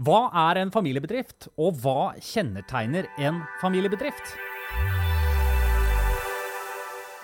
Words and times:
Hva 0.00 0.30
er 0.48 0.56
en 0.56 0.70
familiebedrift, 0.72 1.50
og 1.60 1.74
hva 1.82 2.14
kjennetegner 2.24 3.04
en 3.20 3.42
familiebedrift? 3.60 4.30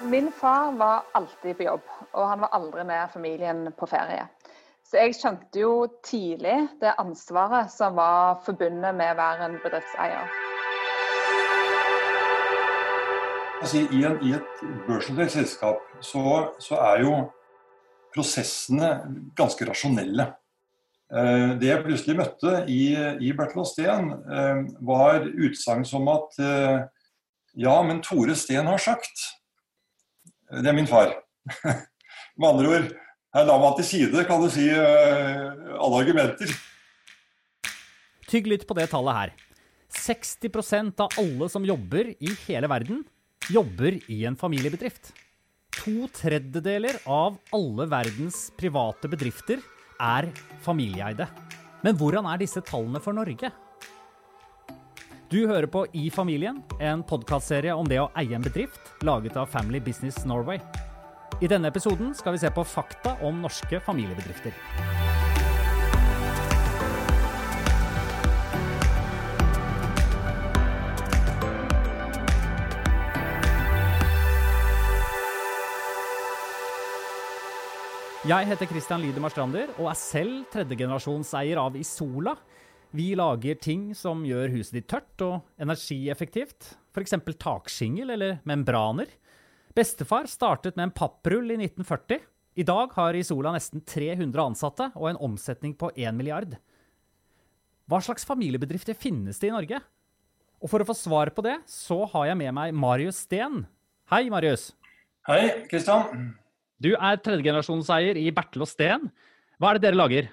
Min 0.04 0.29
far 0.29 0.75
var 0.76 1.07
alltid 1.17 1.57
på 1.57 1.65
jobb, 1.65 1.86
og 2.12 2.28
han 2.28 2.44
var 2.44 2.52
aldri 2.52 2.84
med 2.84 3.08
familien 3.15 3.65
på 3.78 3.89
ferie. 3.89 4.28
Så 4.84 5.00
jeg 5.00 5.17
skjønte 5.17 5.62
jo 5.62 5.73
tidlig 6.04 6.58
det 6.84 6.92
ansvaret 7.00 7.73
som 7.73 7.97
var 7.97 8.43
forbundet 8.45 8.93
med 9.01 9.15
å 9.15 9.19
være 9.25 9.49
en 9.49 9.59
bedriftseier. 9.65 10.39
Altså, 13.63 13.87
i, 13.89 14.05
en, 14.05 14.21
I 14.21 14.37
et 14.37 14.65
børsnotert 14.85 15.33
selskap 15.33 15.81
så, 16.05 16.51
så 16.61 16.77
er 16.93 17.07
jo 17.09 17.21
prosessene 18.13 18.99
ganske 19.33 19.65
rasjonelle. 19.65 20.35
Eh, 21.07 21.52
det 21.61 21.68
jeg 21.68 21.84
plutselig 21.84 22.16
møtte 22.18 22.52
i, 22.66 22.91
i 23.23 23.30
Bertel 23.36 23.62
og 23.62 23.68
Steen, 23.70 24.11
eh, 24.27 24.62
var 24.83 25.23
utsagn 25.23 25.87
som 25.87 26.09
at 26.10 26.38
eh, 26.42 26.78
ja, 27.62 27.77
men 27.87 28.02
Tore 28.02 28.34
Steen 28.38 28.66
har 28.66 28.83
sagt. 28.83 29.23
Det 30.50 30.66
er 30.66 30.77
min 30.77 30.91
far. 30.91 31.14
Med 32.37 32.48
andre 32.48 32.73
ord, 32.73 32.88
her 33.37 33.47
la 33.47 33.59
man 33.61 33.77
til 33.78 33.87
side, 33.87 34.24
kan 34.28 34.42
du 34.42 34.50
si, 34.52 34.66
alle 34.69 36.00
argumenter. 36.02 36.50
Tygg 38.28 38.48
litt 38.50 38.66
på 38.69 38.77
det 38.77 38.88
tallet 38.91 39.16
her. 39.16 39.33
60% 39.97 41.00
av 41.00 41.16
alle 41.23 41.48
som 41.52 41.64
jobber 41.64 42.11
i 42.12 42.34
hele 42.45 42.69
verden, 42.69 43.00
jobber 43.48 43.97
i 44.12 44.19
en 44.28 44.36
familiebedrift. 44.36 45.14
To 45.78 46.11
tredjedeler 46.12 46.98
av 47.09 47.38
alle 47.56 47.88
verdens 47.88 48.50
private 48.59 49.09
bedrifter 49.12 49.62
er 50.00 50.30
familieeide. 50.64 51.28
Men 51.84 51.96
hvordan 51.98 52.27
er 52.30 52.41
disse 52.42 52.62
tallene 52.64 53.02
for 53.02 53.16
Norge? 53.16 53.52
Du 55.30 55.41
hører 55.50 55.66
på 55.66 55.82
I 55.98 56.06
familien, 56.14 56.60
en 56.78 57.03
podkastserie 57.03 57.75
om 57.75 57.88
det 57.91 57.98
å 57.98 58.11
eie 58.14 58.36
en 58.38 58.44
bedrift, 58.47 58.92
laget 59.03 59.36
av 59.36 59.50
Family 59.50 59.80
Business 59.83 60.22
Norway. 60.25 60.61
I 61.42 61.50
denne 61.50 61.69
episoden 61.69 62.14
skal 62.16 62.36
vi 62.36 62.44
se 62.44 62.53
på 62.55 62.64
fakta 62.64 63.16
om 63.27 63.42
norske 63.42 63.83
familiebedrifter. 63.84 64.55
Jeg 78.27 78.48
heter 78.48 78.66
Christian 78.66 79.05
Liedemar 79.05 79.30
Strander 79.30 79.69
og 79.77 79.86
er 79.86 79.98
selv 80.00 80.48
tredjegenerasjonseier 80.50 81.60
av 81.62 81.77
Isola. 81.78 82.32
Vi 82.91 83.12
lager 83.14 83.58
ting 83.62 83.92
som 83.94 84.24
gjør 84.27 84.50
huset 84.50 84.80
ditt 84.80 84.88
tørt 84.91 85.22
og 85.22 85.44
energieffektivt, 85.62 86.72
f.eks. 86.91 87.14
takskingel 87.38 88.10
eller 88.16 88.41
membraner. 88.42 89.12
Bestefar 89.78 90.27
startet 90.27 90.74
med 90.74 90.88
en 90.88 90.94
papprull 90.97 91.52
i 91.54 91.58
1940. 91.60 92.24
I 92.58 92.66
dag 92.66 92.97
har 92.97 93.14
Isola 93.14 93.52
nesten 93.54 93.84
300 93.86 94.42
ansatte 94.42 94.88
og 94.97 95.06
en 95.12 95.20
omsetning 95.28 95.77
på 95.78 95.92
1 95.94 96.16
milliard. 96.19 96.56
Hva 97.86 98.00
slags 98.02 98.27
familiebedrifter 98.27 98.98
finnes 98.98 99.38
det 99.38 99.52
i 99.52 99.54
Norge? 99.54 99.78
Og 100.58 100.72
for 100.72 100.82
å 100.82 100.88
få 100.88 100.97
svar 100.98 101.30
på 101.36 101.47
det, 101.47 101.60
så 101.70 102.00
har 102.10 102.32
jeg 102.32 102.41
med 102.42 102.58
meg 102.58 102.74
Marius 102.74 103.22
Steen. 103.28 103.69
Hei, 104.10 104.24
Marius. 104.34 104.72
Hei, 105.30 105.62
Kristian. 105.70 106.34
Du 106.82 106.91
er 106.92 107.20
tredjegenerasjonseier 107.24 108.19
i 108.20 108.28
Bertel 108.36 108.66
og 108.66 108.69
Steen. 108.69 109.08
Hva 109.56 109.70
er 109.70 109.78
det 109.78 109.86
dere 109.86 109.96
lager? 109.96 110.28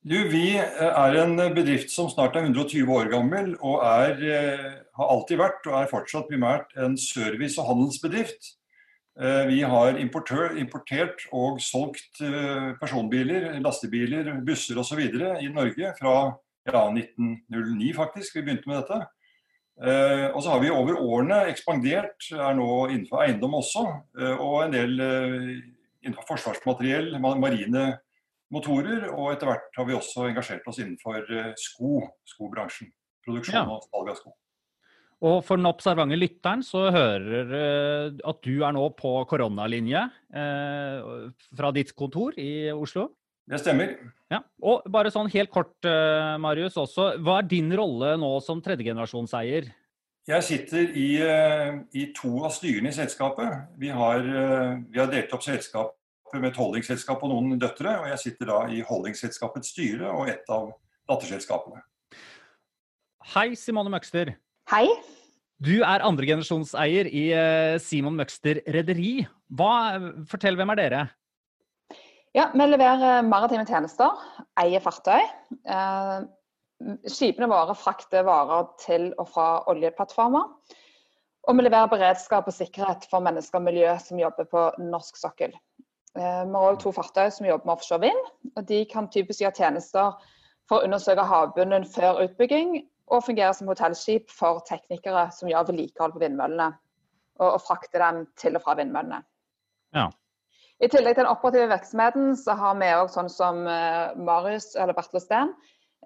Du, 0.00 0.16
vi 0.32 0.54
er 0.56 1.16
en 1.20 1.34
bedrift 1.52 1.90
som 1.92 2.08
snart 2.08 2.38
er 2.38 2.46
120 2.46 2.88
år 2.94 3.10
gammel, 3.12 3.50
og 3.60 3.82
er, 3.84 4.22
eh, 4.22 4.70
har 4.96 5.10
alltid 5.12 5.42
vært 5.42 5.66
og 5.68 5.76
er 5.76 5.90
fortsatt 5.90 6.30
primært 6.30 6.72
en 6.78 6.96
service- 6.96 7.58
og 7.60 7.68
handelsbedrift. 7.68 8.54
Eh, 9.20 9.46
vi 9.50 9.60
har 9.60 9.98
importert 9.98 11.26
og 11.32 11.60
solgt 11.60 12.22
eh, 12.22 12.72
personbiler, 12.80 13.60
lastebiler, 13.60 14.40
busser 14.46 14.78
osv. 14.78 15.02
i 15.42 15.50
Norge 15.52 15.92
fra 15.98 16.14
ja, 16.64 16.86
1909 16.88 17.92
faktisk. 17.94 18.36
Vi 18.36 18.46
begynte 18.46 18.70
med 18.70 18.80
dette. 18.80 19.04
Eh, 19.80 20.26
og 20.34 20.42
så 20.44 20.52
har 20.52 20.60
vi 20.60 20.72
over 20.72 20.98
årene 21.00 21.38
ekspandert, 21.48 22.26
er 22.36 22.56
nå 22.56 22.68
innenfor 22.90 23.24
eiendom 23.24 23.56
også, 23.62 23.84
eh, 24.20 24.34
og 24.36 24.66
en 24.66 24.74
del 24.74 24.92
eh, 25.00 25.46
innenfor 26.04 26.26
forsvarsmateriell, 26.34 27.14
marine 27.20 27.86
motorer. 28.52 29.08
Og 29.14 29.32
etter 29.32 29.48
hvert 29.48 29.80
har 29.80 29.88
vi 29.88 29.96
også 29.96 30.28
engasjert 30.28 30.68
oss 30.68 30.82
innenfor 30.82 31.24
sko, 31.60 32.04
skobransjen. 32.28 32.92
Produksjon 33.24 33.56
ja. 33.56 33.64
og 33.68 33.86
salg 33.88 34.12
av 34.12 34.20
sko. 34.20 34.34
Og 35.20 35.42
for 35.44 35.60
den 35.60 35.68
observante 35.68 36.16
lytteren 36.16 36.62
så 36.64 36.86
hører 36.92 37.50
at 38.24 38.38
du 38.40 38.62
er 38.64 38.72
nå 38.72 38.86
på 38.96 39.10
koronalinje 39.28 40.06
eh, 40.32 41.10
fra 41.56 41.72
ditt 41.76 41.92
kontor 41.96 42.36
i 42.40 42.72
Oslo. 42.72 43.10
Det 43.50 43.58
stemmer. 43.58 43.96
Ja. 44.30 44.44
Og 44.62 44.84
bare 44.92 45.10
sånn 45.10 45.30
helt 45.32 45.50
kort, 45.50 45.74
eh, 45.84 46.36
Marius, 46.38 46.76
også. 46.78 47.16
Hva 47.18 47.40
er 47.40 47.48
din 47.50 47.70
rolle 47.74 48.14
nå 48.20 48.30
som 48.44 48.62
tredjegenerasjonseier? 48.62 49.72
Jeg 50.28 50.42
sitter 50.46 50.92
i, 50.94 51.16
eh, 51.18 51.80
i, 51.92 52.12
to 52.14 52.44
av 52.44 52.52
styrene 52.54 52.92
i 52.92 52.94
selskapet. 52.94 53.66
Vi 53.76 53.88
har, 53.88 54.18
eh, 54.18 54.76
vi 54.88 54.98
har 55.00 55.10
delt 55.10 55.32
opp 55.32 55.42
selskapet 55.42 55.94
med 56.34 56.52
et 56.52 56.56
holdingselskap 56.56 57.24
og 57.24 57.30
noen 57.30 57.58
døtre. 57.58 57.98
Og 57.98 58.06
jeg 58.06 58.18
sitter 58.18 58.46
da 58.46 58.60
i 58.68 58.82
holdingselskapets 58.82 59.74
styre 59.74 60.06
og 60.06 60.28
et 60.28 60.44
av 60.48 60.72
datterselskapene. 61.08 61.82
Hei, 63.34 63.54
Simone 63.54 63.90
Møgster. 63.90 64.36
Hei. 64.70 64.86
Du 65.60 65.82
er 65.82 66.00
andregenerasjonseier 66.00 67.06
i 67.12 67.78
Simon 67.78 68.16
Møgster 68.16 68.62
Rederi. 68.64 69.26
Fortell, 69.50 70.54
hvem 70.54 70.70
er 70.70 70.76
dere? 70.76 71.10
Ja, 72.32 72.50
Vi 72.54 72.66
leverer 72.66 73.24
maritime 73.26 73.64
tjenester, 73.66 74.12
eier 74.60 74.82
fartøy. 74.84 75.24
Eh, 75.66 76.20
skipene 77.10 77.48
våre 77.50 77.74
frakter 77.74 78.22
varer 78.22 78.68
til 78.78 79.08
og 79.18 79.26
fra 79.32 79.46
oljeplattformer. 79.72 80.76
Og 81.48 81.56
vi 81.56 81.64
leverer 81.64 81.90
beredskap 81.90 82.46
og 82.46 82.54
sikkerhet 82.54 83.08
for 83.10 83.24
mennesker 83.24 83.58
og 83.58 83.66
miljø 83.66 83.96
som 83.98 84.20
jobber 84.20 84.46
på 84.52 84.62
norsk 84.84 85.18
sokkel. 85.18 85.56
Eh, 86.14 86.44
vi 86.46 86.54
har 86.54 86.68
òg 86.68 86.78
to 86.78 86.92
fartøy 86.94 87.32
som 87.34 87.48
jobber 87.48 87.66
med 87.66 87.74
offshore 87.74 88.04
vind. 88.06 88.22
og 88.56 88.68
De 88.68 88.84
kan 88.92 89.10
typisk 89.10 89.42
gjøre 89.42 89.58
tjenester 89.58 90.14
for 90.68 90.78
å 90.78 90.86
undersøke 90.86 91.26
havbunnen 91.26 91.84
før 91.84 92.22
utbygging, 92.28 92.84
og 93.10 93.24
fungere 93.26 93.54
som 93.58 93.66
hotellskip 93.66 94.30
for 94.30 94.62
teknikere 94.68 95.32
som 95.34 95.50
gjør 95.50 95.66
vedlikehold 95.72 96.14
på 96.14 96.22
vindmøllene. 96.22 96.70
Og, 97.40 97.56
og 97.56 97.60
frakter 97.64 97.98
dem 97.98 98.26
til 98.38 98.54
og 98.54 98.62
fra 98.62 98.78
vindmøllene. 98.78 99.24
Ja. 99.96 100.10
I 100.80 100.88
tillegg 100.88 101.18
til 101.18 101.26
den 101.26 101.28
operative 101.28 101.68
virksomheten, 101.68 102.32
så 102.40 102.54
har 102.56 102.76
vi 102.80 102.88
òg 102.96 103.10
sånn 103.12 103.28
som 103.28 103.66
eh, 103.68 104.16
Marius 104.16 104.72
eller 104.80 104.96
Bertil 104.96 105.20
Steen, 105.20 105.52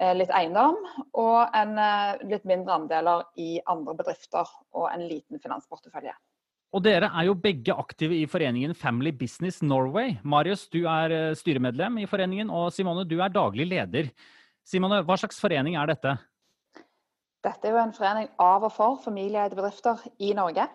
eh, 0.03 0.11
litt 0.19 0.33
eiendom. 0.35 0.81
Og 1.15 1.55
en 1.55 1.79
eh, 1.79 2.25
litt 2.27 2.47
mindre 2.49 2.75
andeler 2.81 3.23
i 3.39 3.61
andre 3.71 3.95
bedrifter 4.01 4.51
og 4.75 4.89
en 4.91 5.05
liten 5.07 5.39
finansportefølje. 5.43 6.17
Og 6.75 6.83
dere 6.83 7.13
er 7.15 7.29
jo 7.29 7.37
begge 7.39 7.77
aktive 7.79 8.19
i 8.19 8.27
foreningen 8.27 8.75
Family 8.75 9.13
Business 9.15 9.61
Norway. 9.63 10.17
Marius, 10.27 10.67
du 10.75 10.81
er 10.91 11.37
styremedlem 11.39 12.01
i 12.03 12.09
foreningen, 12.11 12.51
og 12.51 12.73
Simone, 12.75 13.07
du 13.07 13.21
er 13.23 13.31
daglig 13.31 13.69
leder. 13.71 14.11
Simone, 14.67 15.05
hva 15.07 15.15
slags 15.21 15.39
forening 15.39 15.79
er 15.79 15.93
dette? 15.93 16.17
Dette 17.47 17.69
er 17.69 17.77
jo 17.77 17.83
en 17.85 17.95
forening 17.95 18.27
av 18.43 18.67
og 18.67 18.75
for 18.75 18.99
familieeide 19.07 19.55
bedrifter 19.55 20.03
i 20.19 20.35
Norge. 20.35 20.67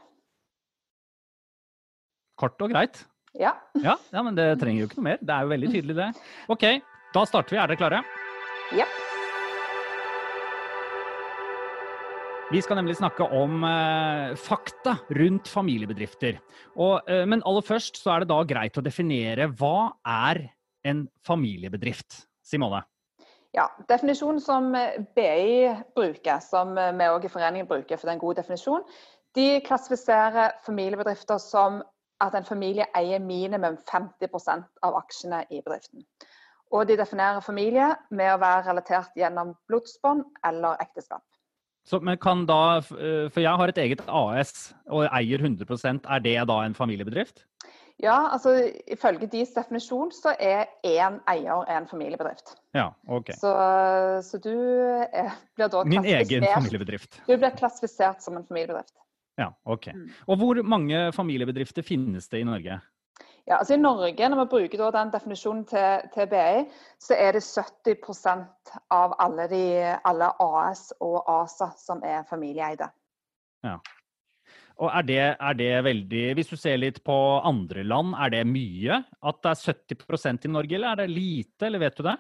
Kort 2.39 2.63
og 2.63 2.71
greit. 2.71 3.03
Ja. 3.39 3.53
ja. 3.79 3.95
ja. 4.11 4.23
men 4.23 4.35
det 4.35 4.51
trenger 4.59 4.83
jo 4.83 4.89
ikke 4.89 4.99
noe 4.99 5.09
mer. 5.11 5.21
Det 5.23 5.35
er 5.35 5.45
jo 5.45 5.53
veldig 5.53 5.69
tydelig, 5.71 5.95
det. 5.95 6.09
OK, 6.51 6.65
da 7.15 7.23
starter 7.29 7.55
vi. 7.55 7.61
Er 7.61 7.71
dere 7.71 7.79
klare? 7.79 8.01
Ja. 8.75 8.87
Vi 12.49 12.61
skal 12.65 12.79
nemlig 12.79 12.97
snakke 12.97 13.27
om 13.37 13.61
eh, 13.63 14.35
fakta 14.41 14.95
rundt 15.15 15.47
familiebedrifter. 15.47 16.39
Og, 16.75 16.95
eh, 17.05 17.25
men 17.29 17.45
aller 17.45 17.65
først 17.65 18.01
så 18.01 18.15
er 18.15 18.23
det 18.23 18.31
da 18.31 18.39
greit 18.49 18.79
å 18.79 18.83
definere 18.83 19.51
hva 19.53 19.91
er 20.03 20.47
en 20.89 21.05
familiebedrift? 21.25 22.25
Simone? 22.49 22.81
Ja, 23.53 23.67
Definisjonen 23.89 24.41
som 24.41 24.73
eh, 24.77 24.97
BI 25.15 25.69
bruker, 25.97 26.41
som 26.41 26.75
eh, 26.77 26.91
vi 26.97 27.07
òg 27.13 27.29
i 27.29 27.31
foreningen 27.31 27.69
bruker, 27.69 27.97
for 27.97 28.09
det 28.09 28.15
er 28.15 28.17
en 28.17 28.25
god 28.25 28.41
definisjon, 28.41 28.83
de 29.37 29.47
klassifiserer 29.65 30.57
familiebedrifter 30.65 31.37
som 31.41 31.83
at 32.23 32.35
en 32.35 32.47
familie 32.47 32.85
eier 32.97 33.21
minimum 33.23 33.77
50% 33.89 34.67
av 34.83 34.99
aksjene 34.99 35.43
i 35.49 35.61
bedriften. 35.61 36.05
Og 36.71 36.85
de 36.87 36.97
definerer 36.99 37.41
familie 37.41 37.93
med 38.13 38.33
å 38.33 38.39
være 38.41 38.67
relatert 38.67 39.15
gjennom 39.17 39.55
blodsbånd 39.71 40.25
eller 40.45 40.77
ekteskap. 40.83 41.23
Så, 41.89 41.97
men 42.05 42.19
kan 42.21 42.45
da, 42.45 42.77
eh, 42.77 43.29
For 43.33 43.41
jeg 43.41 43.57
har 43.57 43.71
et 43.71 43.77
eget 43.81 44.01
AS 44.05 44.73
og 44.91 45.07
eier 45.09 45.41
100% 45.41 46.05
er 46.05 46.19
det 46.19 46.35
da 46.51 46.57
en 46.65 46.75
familiebedrift? 46.77 47.45
Ja, 47.99 48.29
altså 48.31 48.53
ifølge 48.87 49.27
deres 49.27 49.51
definisjon 49.55 50.11
så 50.15 50.31
er 50.39 50.69
én 50.87 51.17
eier 51.27 51.65
en 51.67 51.87
familiebedrift. 51.87 52.53
Ja, 52.77 52.93
ok. 53.07 53.33
Så, 53.35 53.51
så 54.23 54.39
du 54.39 54.53
er, 54.53 55.33
blir 55.57 55.67
da 55.67 55.83
Min 55.83 56.05
egen 56.07 56.45
familiebedrift. 56.53 57.19
du 57.27 57.35
blir 57.35 57.57
klassifisert 57.59 58.23
som 58.23 58.37
en 58.37 58.45
familiebedrift. 58.47 58.95
Ja, 59.39 59.53
ok. 59.63 59.91
Mm. 59.95 60.07
Og 60.27 60.39
hvor 60.41 60.61
mange 60.67 61.09
familiebedrifter 61.15 61.85
finnes 61.85 62.27
det 62.31 62.43
i 62.43 62.47
Norge? 62.47 62.79
Ja, 63.47 63.57
altså 63.57 63.73
I 63.73 63.81
Norge, 63.81 64.29
når 64.29 64.43
vi 64.43 64.49
bruker 64.51 64.81
da 64.83 64.89
den 64.99 65.13
definisjonen 65.13 65.63
til, 65.65 66.09
til 66.13 66.27
BI, 66.29 66.65
så 67.01 67.15
er 67.17 67.33
det 67.33 67.41
70% 67.41 68.73
av 68.93 69.15
alle, 69.23 69.47
de, 69.49 69.63
alle 70.05 70.27
AS 70.43 70.91
og 71.01 71.23
ASA 71.25 71.71
som 71.79 72.03
er 72.05 72.27
familieeide. 72.29 72.91
Og 74.79 74.91
er 74.93 75.03
det, 75.03 75.23
er 75.35 75.55
det 75.59 75.71
veldig 75.83 76.21
Hvis 76.37 76.51
du 76.53 76.55
ser 76.55 76.77
litt 76.79 77.01
på 77.03 77.15
andre 77.43 77.83
land, 77.83 78.13
er 78.15 78.31
det 78.31 78.45
mye? 78.47 79.01
At 79.19 79.41
det 79.43 79.51
er 79.51 79.73
70% 79.97 80.45
i 80.47 80.53
Norge, 80.53 80.75
eller 80.77 80.93
er 80.93 81.01
det 81.01 81.15
lite, 81.15 81.67
eller 81.67 81.83
vet 81.83 81.97
du 81.97 82.05
det? 82.05 82.15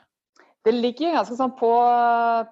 Det 0.67 0.73
ligger 0.75 1.13
ganske 1.15 1.37
sånn 1.39 1.53
på, 1.55 1.69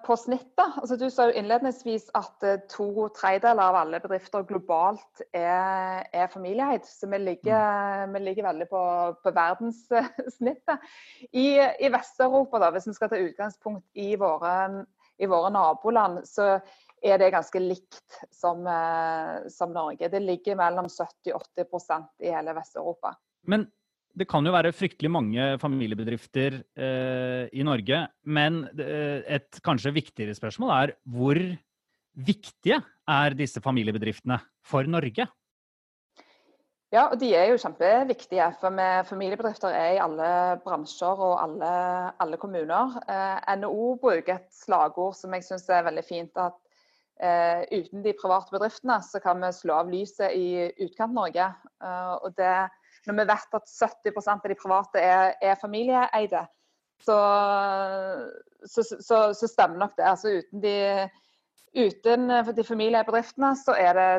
på 0.06 0.14
snittet. 0.16 0.78
Altså, 0.80 0.96
du 0.96 1.10
sa 1.12 1.26
jo 1.28 1.34
innledningsvis 1.36 2.06
at 2.16 2.46
eh, 2.46 2.62
to 2.72 3.08
tredjedeler 3.16 3.60
av 3.60 3.76
alle 3.82 4.00
bedrifter 4.00 4.46
globalt 4.48 5.22
er, 5.36 6.06
er 6.08 6.30
familieeid. 6.32 6.88
Så 6.88 7.10
vi 7.12 7.20
ligger, 7.20 8.08
vi 8.14 8.22
ligger 8.24 8.48
veldig 8.48 8.68
på, 8.70 8.82
på 9.20 9.34
verdenssnittet. 9.36 10.88
I, 11.28 11.48
i 11.60 11.92
Vest-Europa, 11.92 12.62
da, 12.64 12.72
hvis 12.72 12.88
vi 12.88 12.96
skal 12.96 13.12
ta 13.12 13.20
utgangspunkt 13.20 13.84
i 14.00 14.14
våre, 14.16 14.54
i 15.20 15.28
våre 15.28 15.52
naboland, 15.52 16.22
så 16.28 16.54
er 17.04 17.20
det 17.20 17.34
ganske 17.36 17.60
likt 17.60 18.22
som, 18.32 18.64
eh, 18.66 19.48
som 19.52 19.76
Norge. 19.76 20.08
Det 20.08 20.24
ligger 20.24 20.56
mellom 20.56 20.88
70-80% 20.88 22.24
i 22.24 22.32
hele 22.32 22.56
Vest-Europa. 22.56 23.18
Men 23.44 23.68
det 24.18 24.26
kan 24.30 24.46
jo 24.46 24.52
være 24.54 24.74
fryktelig 24.74 25.10
mange 25.12 25.46
familiebedrifter 25.62 26.60
eh, 26.78 27.48
i 27.54 27.64
Norge. 27.66 28.02
Men 28.26 28.64
eh, 28.74 29.24
et 29.38 29.60
kanskje 29.64 29.94
viktigere 29.94 30.36
spørsmål 30.36 30.74
er 30.76 30.94
hvor 31.08 31.40
viktige 32.18 32.80
er 33.08 33.36
disse 33.38 33.62
familiebedriftene 33.64 34.40
for 34.66 34.88
Norge? 34.90 35.28
Ja, 36.88 37.02
og 37.12 37.18
de 37.20 37.28
er 37.36 37.50
jo 37.50 37.58
kjempeviktige. 37.60 38.46
For 38.62 38.72
familiebedrifter 39.10 39.74
er 39.76 39.90
i 39.96 40.00
alle 40.00 40.30
bransjer 40.64 41.20
og 41.20 41.34
alle, 41.42 41.72
alle 42.16 42.38
kommuner. 42.40 42.96
Eh, 43.04 43.56
NHO 43.60 43.90
bruker 44.00 44.38
et 44.38 44.48
slagord 44.56 45.16
som 45.18 45.36
jeg 45.36 45.44
syns 45.44 45.68
er 45.68 45.84
veldig 45.84 46.04
fint. 46.06 46.40
At 46.40 46.56
eh, 47.20 47.66
uten 47.76 48.06
de 48.06 48.16
private 48.16 48.56
bedriftene, 48.56 49.02
så 49.04 49.20
kan 49.20 49.44
vi 49.44 49.52
slå 49.52 49.82
av 49.82 49.92
lyset 49.92 50.32
i 50.32 50.48
Utkant-Norge. 50.86 51.50
Eh, 51.84 52.14
og 52.24 52.32
det, 52.40 52.56
når 53.08 53.18
vi 53.18 53.26
vet 53.30 53.58
at 53.58 53.70
70% 53.72 54.34
av 54.44 54.52
de 54.52 54.56
private 54.58 55.02
er, 55.02 55.34
er 55.42 55.60
familieeide, 55.60 56.44
så, 57.04 57.18
så, 58.66 58.82
så, 58.82 59.18
så, 59.34 59.48
stemmer 59.48 59.78
nok 59.84 59.96
det. 59.96 60.06
Altså 60.08 60.34
uten 60.40 60.62
de, 60.62 60.74
uten 61.78 62.32
de 62.56 62.64
familiebedriftene, 62.66 63.54
så 63.58 63.76
er 63.78 63.98
det 63.98 64.10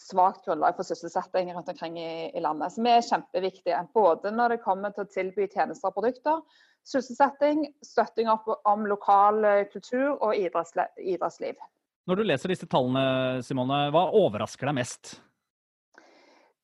svakt 0.00 0.46
grunnlag 0.46 0.76
for 0.78 0.88
sysselsetting 0.88 1.52
rundt 1.54 1.68
omkring 1.68 1.98
i, 2.00 2.30
i, 2.32 2.40
landet. 2.40 2.72
Så 2.72 2.84
vi 2.84 2.92
er 2.92 3.06
kjempeviktige. 3.08 3.80
Både 3.94 4.32
når 4.32 4.56
det 4.56 4.64
kommer 4.64 4.94
til 4.96 5.04
å 5.04 5.12
tilby 5.12 5.48
tjenester 5.48 5.90
og 5.90 5.98
produkter, 5.98 6.40
sysselsetting, 6.88 7.66
støtting 7.84 8.30
opp 8.32 8.48
om 8.68 8.86
lokal 8.88 9.44
kultur 9.72 10.14
og 10.14 10.32
idrettsliv. 10.36 11.60
Når 12.08 12.16
du 12.16 12.24
leser 12.24 12.52
disse 12.54 12.68
tallene, 12.70 13.42
Simone, 13.44 13.82
hva 13.92 14.06
overrasker 14.16 14.70
deg 14.70 14.80
mest? 14.80 15.18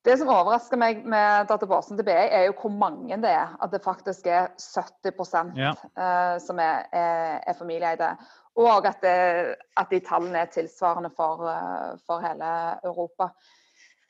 Det 0.06 0.14
som 0.20 0.28
overrasker 0.30 0.78
meg 0.78 1.00
med 1.08 1.48
databasen 1.50 1.98
til 1.98 2.06
BI, 2.06 2.14
er 2.14 2.44
jo 2.46 2.54
hvor 2.60 2.70
mange 2.70 3.16
det 3.22 3.30
er. 3.32 3.56
At 3.62 3.72
det 3.74 3.82
faktisk 3.82 4.26
er 4.30 4.52
70 4.62 5.56
Ja. 5.58 5.72
uh, 5.98 6.38
som 6.40 6.60
er, 6.62 6.86
er, 6.92 7.40
er 7.46 7.58
familieeide. 7.58 8.12
Og 8.56 8.86
at, 8.86 9.02
det, 9.02 9.56
at 9.76 9.90
de 9.90 10.00
tallene 10.00 10.38
er 10.38 10.52
tilsvarende 10.54 11.10
for, 11.16 11.42
uh, 11.42 11.98
for 12.06 12.22
hele 12.22 12.50
Europa. 12.84 13.32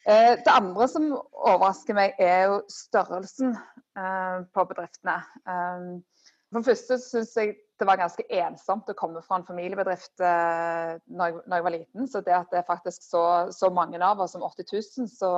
Uh, 0.05 0.37
det 0.37 0.53
andre 0.53 0.89
som 0.89 1.13
overrasker 1.33 1.95
meg, 1.95 2.13
er 2.19 2.45
jo 2.45 2.61
størrelsen 2.69 3.57
på 4.55 4.65
bedriftene. 4.69 5.17
Um, 5.49 6.05
for 6.53 6.61
det 6.61 6.69
første 6.69 6.99
syns 7.01 7.33
jeg 7.37 7.55
det 7.81 7.87
var 7.89 7.99
ganske 8.01 8.25
ensomt 8.33 8.89
å 8.89 8.97
komme 8.97 9.21
fra 9.25 9.41
en 9.41 9.47
familiebedrift 9.47 10.23
eh, 10.25 10.95
når 11.13 11.29
jeg, 11.29 11.41
når 11.45 11.59
jeg 11.59 11.67
var 11.67 11.75
liten. 11.75 12.07
Så 12.09 12.23
det 12.25 12.37
at 12.37 12.53
det 12.53 12.63
er 12.63 12.69
faktisk 12.69 13.05
så, 13.05 13.25
så 13.53 13.71
mange 13.75 14.01
av 14.01 14.23
oss, 14.23 14.33
som 14.33 14.45
80 14.47 14.71
000, 14.73 15.11
så 15.13 15.33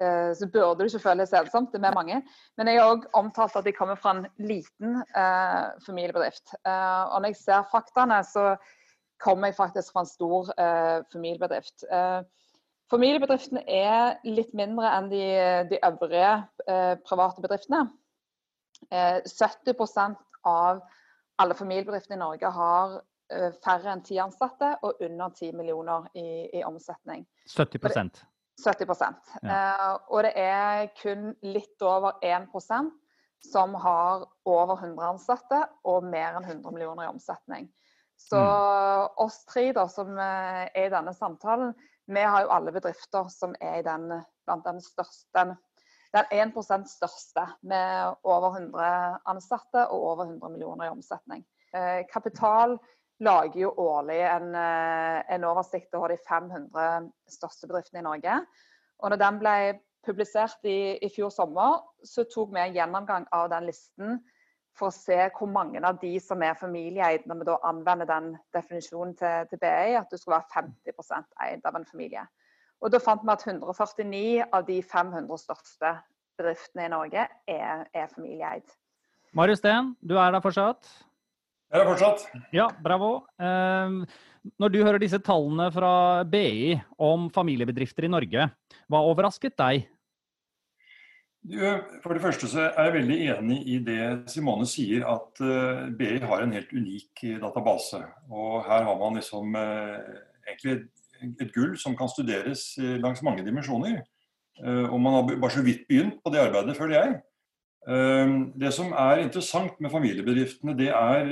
så 0.00 0.46
burde 0.50 0.82
du 0.82 0.88
ikke 0.88 0.98
føle 1.02 1.22
deg 1.22 1.34
ensomt. 1.38 1.70
Det 1.70 1.78
er 1.78 1.84
med 1.84 1.94
mange. 1.94 2.16
Men 2.58 2.68
jeg 2.68 2.80
har 2.80 2.90
òg 2.90 3.04
omtalt 3.18 3.54
at 3.58 3.66
de 3.66 3.74
kommer 3.76 3.94
fra 4.00 4.16
en 4.16 4.24
liten 4.42 4.96
eh, 4.98 5.66
familiebedrift. 5.86 6.56
Eh, 6.66 7.02
og 7.06 7.20
når 7.22 7.30
jeg 7.30 7.38
ser 7.42 7.68
faktaene, 7.70 8.18
så 8.26 8.56
kommer 9.22 9.50
jeg 9.50 9.58
faktisk 9.58 9.92
fra 9.92 10.02
en 10.02 10.10
stor 10.10 10.50
eh, 10.58 10.98
familiebedrift. 11.12 11.84
Eh, 11.86 12.20
familiebedriftene 12.90 13.62
er 13.68 14.18
litt 14.26 14.52
mindre 14.58 14.90
enn 14.96 15.10
de, 15.12 15.22
de 15.70 15.80
øvrige 15.86 16.34
eh, 16.66 16.94
private 17.06 17.44
bedriftene. 17.44 17.86
70% 18.90 20.16
av 20.50 20.80
alle 21.38 21.54
familiebedriftene 21.54 22.16
i 22.18 22.22
Norge 22.24 22.50
har 22.50 22.96
færre 23.62 23.92
enn 23.94 24.02
ti 24.04 24.18
ansatte 24.20 24.72
og 24.82 24.98
under 25.06 25.30
10 25.38 25.54
millioner 25.56 26.10
i, 26.18 26.50
i 26.58 26.64
omsetning. 26.66 27.22
70 27.46 27.78
70 28.64 28.86
Ja. 29.42 29.50
eh, 29.50 29.98
Og 30.08 30.22
det 30.24 30.32
er 30.36 30.88
kun 31.02 31.34
litt 31.42 31.82
over 31.82 32.18
1% 32.22 32.90
som 33.42 33.74
har 33.74 34.26
over 34.46 34.76
100 34.76 35.08
ansatte 35.08 35.62
og 35.84 36.04
mer 36.04 36.36
enn 36.38 36.44
100 36.44 36.70
millioner 36.72 37.04
i 37.04 37.10
omsetning. 37.10 37.68
Så 38.22 38.38
oss 39.18 39.44
tre 39.50 39.72
da, 39.74 39.88
som 39.90 40.14
eh, 40.18 40.68
er 40.70 40.86
i 40.86 40.92
denne 40.92 41.14
samtalen, 41.14 41.74
vi 42.06 42.22
har 42.22 42.44
jo 42.44 42.52
alle 42.54 42.72
bedrifter 42.74 43.28
som 43.32 43.54
er 43.60 43.80
i 43.80 43.86
den, 43.86 44.08
blant 44.46 44.64
den 44.66 44.80
største 44.82 45.26
den, 45.34 45.54
den 46.12 46.52
1% 46.52 46.90
største 46.90 47.46
med 47.62 48.14
over 48.22 48.52
100 48.58 49.18
ansatte 49.32 49.86
og 49.88 50.08
over 50.12 50.24
100 50.26 50.52
millioner 50.52 50.86
i 50.86 50.92
omsetning. 50.92 51.44
Eh, 51.74 52.02
kapital 52.12 52.76
lager 53.22 53.60
jo 53.60 53.70
årlig 53.78 54.20
en, 54.26 54.54
eh, 54.58 55.22
en 55.34 55.46
oversikt 55.48 55.94
over 55.94 56.12
de 56.12 56.18
500 56.28 57.10
største 57.30 57.68
bedriftene 57.70 58.02
i 58.02 58.08
Norge. 58.08 58.36
Og 59.02 59.10
når 59.10 59.20
den 59.22 59.40
ble 59.42 59.56
publisert 60.06 60.64
i, 60.66 60.98
i 60.98 61.10
fjor 61.14 61.30
sommer, 61.30 61.80
så 62.04 62.24
tok 62.30 62.52
vi 62.54 62.62
en 62.62 62.74
gjennomgang 62.74 63.26
av 63.32 63.50
den 63.52 63.68
listen 63.70 64.20
for 64.78 64.88
å 64.88 64.94
se 64.94 65.18
hvor 65.36 65.50
mange 65.52 65.82
av 65.84 65.98
de 66.00 66.14
som 66.22 66.42
er 66.42 66.56
familieeid, 66.58 67.26
når 67.28 67.42
vi 67.42 67.48
da 67.50 67.58
anvender 67.68 68.08
den 68.08 68.30
definisjonen 68.56 69.14
til, 69.18 69.48
til 69.50 69.60
BI, 69.60 69.96
at 69.98 70.10
du 70.10 70.16
skal 70.16 70.38
være 70.38 70.62
50% 70.88 71.36
eid 71.46 71.68
av 71.68 71.76
en 71.76 71.88
familie. 71.88 72.24
Og 72.82 72.90
Da 72.90 72.98
fant 72.98 73.22
vi 73.22 73.30
at 73.30 73.44
149 73.46 74.48
av 74.50 74.64
de 74.66 74.80
500 74.82 75.38
største 75.38 75.92
bedriftene 76.40 76.88
i 76.88 76.90
Norge 76.90 77.28
er, 77.46 77.84
er 77.94 78.08
familieeid. 78.10 78.64
Marius 79.36 79.62
Steen, 79.62 79.94
du 80.02 80.16
er 80.18 80.32
der 80.32 80.42
fortsatt? 80.44 80.88
Jeg 81.72 81.80
er 81.80 81.88
fortsatt. 81.88 82.26
Ja, 82.52 82.66
bravo. 82.84 83.22
Eh, 83.40 83.94
når 84.60 84.72
du 84.74 84.82
hører 84.82 85.00
disse 85.00 85.16
tallene 85.24 85.70
fra 85.72 86.20
BI 86.28 86.74
om 87.00 87.30
familiebedrifter 87.32 88.04
i 88.04 88.10
Norge, 88.12 88.44
hva 88.92 89.00
overrasket 89.08 89.56
deg? 89.56 89.86
Du, 91.42 91.56
for 92.04 92.12
det 92.12 92.22
første 92.22 92.50
så 92.50 92.66
er 92.68 92.90
jeg 92.90 92.96
veldig 92.98 93.16
enig 93.32 93.56
i 93.72 93.78
det 93.82 94.02
Simone 94.30 94.68
sier, 94.68 95.06
at 95.08 95.40
uh, 95.42 95.88
BI 95.96 96.20
har 96.22 96.44
en 96.44 96.52
helt 96.54 96.70
unik 96.76 97.24
database. 97.40 98.02
Og 98.28 98.60
her 98.68 98.84
har 98.86 99.00
man 99.00 99.16
liksom 99.18 99.56
uh, 99.56 99.96
egentlig 100.44 100.84
et 101.40 101.56
gull 101.56 101.72
som 101.80 101.96
kan 101.96 102.10
studeres 102.10 102.74
langs 103.00 103.24
mange 103.24 103.44
dimensjoner. 103.46 104.00
Og 104.62 104.96
man 105.00 105.14
har 105.14 105.28
bare 105.30 105.54
så 105.54 105.62
vidt 105.62 105.84
begynt 105.86 106.16
på 106.18 106.32
det 106.34 106.40
arbeidet, 106.42 106.74
føler 106.76 106.96
jeg. 106.96 107.12
Det 107.82 108.68
som 108.70 108.92
er 108.94 109.24
interessant 109.24 109.80
med 109.82 109.90
familiebedriftene, 109.90 110.76
det 110.78 110.92
er 110.94 111.30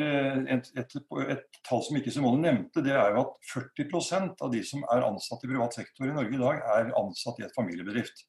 et, 0.50 0.71
et, 0.75 0.97
et, 1.30 1.45
tall 1.62 1.85
som 1.87 1.99
ikke 2.00 2.11
Simone 2.11 2.42
nevnte. 2.42 2.83
Det 2.83 2.90
er 2.90 3.14
jo 3.14 3.21
at 3.23 3.52
40% 3.52 4.42
av 4.42 4.50
de 4.50 4.64
som 4.66 4.83
er 4.90 5.07
ansatt 5.07 5.45
i 5.47 5.50
privat 5.52 5.78
sektor 5.78 6.09
i 6.09 6.16
Norge 6.16 6.35
i 6.35 6.40
dag, 6.42 6.64
er 6.75 6.90
ansatt 6.99 7.38
i 7.38 7.47
et 7.47 7.54
familiebedrift. 7.54 8.25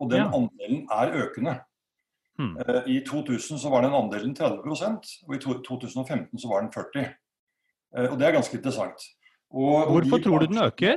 Og 0.00 0.12
den 0.12 0.26
Ja. 0.26 0.28
andelen 0.36 0.84
er 0.92 1.16
økende. 1.24 1.56
Hmm. 2.36 2.58
Eh, 2.60 2.82
I 2.92 3.00
2000 3.08 3.56
så 3.58 3.72
var 3.72 3.86
den 3.86 3.96
andelen 3.96 4.36
30% 4.36 5.08
og 5.24 5.34
i 5.34 5.38
2015 5.40 6.38
så 6.38 6.52
var 6.52 6.60
den 6.60 6.72
40 6.76 7.08
Eh, 7.96 8.10
Og 8.12 8.18
det 8.18 8.26
er 8.28 8.36
ganske 8.36 8.56
interessant. 8.56 9.04
Og, 9.50 9.74
og 9.76 9.92
Hvorfor 9.92 10.18
de 10.18 10.24
tror 10.24 10.38
du 10.42 10.46
den 10.46 10.62
øker? 10.64 10.96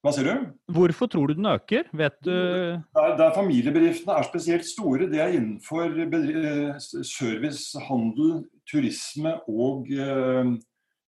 Hva 0.00 0.14
sier 0.16 0.30
du? 0.30 0.44
Hvorfor 0.72 1.10
tror 1.12 1.28
du 1.28 1.36
den 1.36 1.46
øker? 1.50 1.84
Vet 1.92 2.14
du 2.24 2.32
Der, 2.32 3.10
der 3.20 3.34
familiebedriftene 3.36 4.16
er 4.16 4.24
spesielt 4.24 4.64
store, 4.64 5.10
det 5.12 5.20
er 5.20 5.34
innenfor 5.36 5.92
eh, 5.92 6.78
service, 7.04 7.76
handel, 7.84 8.46
turisme 8.70 9.34
og 9.44 9.92
eh, 9.92 10.54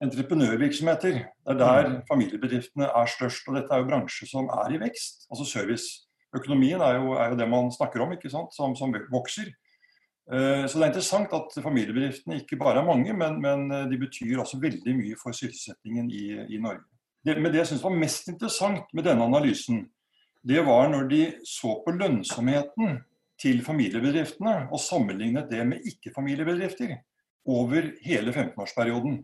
entreprenørvirksomheter. 0.06 1.18
Det 1.18 1.56
er 1.56 1.62
der 1.64 1.92
familiebedriftene 2.12 2.86
er 2.86 3.10
størst. 3.10 3.50
Og 3.50 3.58
dette 3.58 3.74
er 3.74 3.82
jo 3.82 3.90
bransjer 3.90 4.30
som 4.30 4.54
er 4.54 4.78
i 4.78 4.82
vekst. 4.86 5.26
Altså 5.34 5.50
service. 5.50 6.06
økonomien 6.36 6.82
er 6.82 7.00
jo, 7.00 7.14
er 7.14 7.30
jo, 7.32 7.38
det 7.42 7.50
man 7.50 7.72
snakker 7.72 8.06
om, 8.06 8.14
ikke 8.14 8.30
sant, 8.30 8.54
som, 8.54 8.76
som 8.76 8.94
vokser. 9.12 9.50
Så 10.28 10.74
det 10.74 10.84
er 10.84 10.90
interessant 10.90 11.34
at 11.38 11.54
familiebedriftene 11.64 12.42
ikke 12.42 12.58
bare 12.58 12.82
er 12.82 12.86
mange, 12.86 13.14
men, 13.14 13.38
men 13.42 13.70
de 13.92 13.98
betyr 13.98 14.42
også 14.42 14.60
veldig 14.60 14.96
mye 14.98 15.16
for 15.22 15.38
sysselsettingen 15.38 16.10
i, 16.12 16.26
i 16.50 16.60
Norge. 16.60 16.84
Det, 17.26 17.36
men 17.42 17.52
det 17.52 17.64
jeg 17.64 17.72
syns 17.74 17.84
var 17.86 17.98
mest 17.98 18.28
interessant 18.30 18.92
med 18.94 19.08
denne 19.08 19.26
analysen, 19.26 19.86
det 20.46 20.62
var 20.66 20.92
når 20.92 21.08
de 21.10 21.22
så 21.48 21.80
på 21.82 21.96
lønnsomheten 21.98 23.00
til 23.42 23.64
familiebedriftene 23.66 24.68
og 24.70 24.80
sammenlignet 24.80 25.50
det 25.50 25.64
med 25.68 25.88
ikke-familiebedrifter 25.90 26.94
over 27.50 27.90
hele 28.06 28.32
15-årsperioden. 28.32 29.18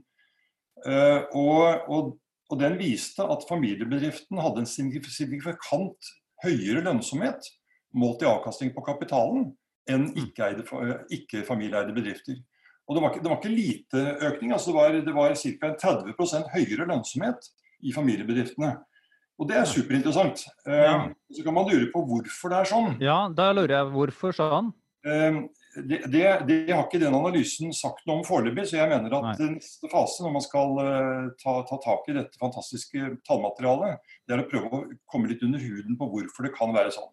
Og, 1.37 1.89
og, 1.93 2.09
og 2.49 2.59
den 2.59 2.79
viste 2.81 3.23
at 3.23 3.45
familiebedriften 3.49 4.41
hadde 4.41 4.63
en 4.63 4.69
signifikant 4.69 6.11
høyere 6.43 6.83
lønnsomhet 6.87 7.51
målt 7.97 8.23
i 8.25 8.29
avkastning 8.29 8.73
på 8.73 8.83
kapitalen 8.85 9.51
enn 9.89 10.09
mm. 10.13 11.07
ikke-familieeide 11.13 11.93
bedrifter. 11.95 12.41
Og 12.89 12.97
det 12.97 13.03
var, 13.03 13.13
ikke, 13.13 13.23
det 13.23 13.29
var, 13.29 13.39
ikke, 13.39 13.55
lite 13.55 14.01
økning. 14.27 14.51
altså 14.51 14.71
Det 14.71 14.77
var, 14.77 14.95
det 15.05 15.15
var 15.15 15.35
ca. 15.37 15.73
30 15.85 16.49
høyere 16.55 16.87
lønnsomhet 16.89 17.51
i 17.81 17.93
familiebedriftene. 17.95 18.75
Og 19.41 19.47
det 19.49 19.57
er 19.57 19.69
superinteressant. 19.69 20.43
Ja. 20.69 21.07
Uh, 21.07 21.33
så 21.33 21.45
kan 21.45 21.55
man 21.55 21.69
lure 21.69 21.89
på 21.93 22.03
hvorfor 22.05 22.53
det 22.53 22.59
er 22.61 22.69
sånn. 22.69 22.93
Ja, 23.01 23.23
da 23.33 23.49
lurer 23.55 23.79
jeg 23.79 23.91
hvorfor 23.95 24.35
sånn? 24.37 24.69
Det, 25.01 26.01
det, 26.11 26.21
det, 26.45 26.57
har 26.67 26.83
ikke 26.83 26.99
den 27.01 27.15
analysen 27.15 27.71
sagt 27.73 28.03
noe 28.05 28.19
om 28.19 28.25
foreløpig, 28.27 28.67
så 28.69 28.81
jeg 28.81 28.91
mener 28.91 29.13
at 29.17 29.39
Nei. 29.39 29.53
neste 29.55 29.89
fase, 29.89 30.19
når 30.21 30.35
man 30.35 30.43
skal 30.45 30.75
uh, 30.77 31.31
ta, 31.41 31.55
ta, 31.69 31.79
tak 31.81 32.11
i 32.11 32.17
dette 32.19 32.41
fantastiske 32.41 33.15
tallmaterialet, 33.25 34.13
det 34.27 34.35
er 34.35 34.43
å 34.43 34.49
prøve 34.51 34.69
å 34.69 34.83
komme 35.09 35.31
litt 35.31 35.41
under 35.47 35.63
huden 35.63 35.97
på 35.97 36.09
hvorfor 36.11 36.45
det 36.45 36.53
kan 36.57 36.75
være 36.75 36.93
sånn. 36.93 37.09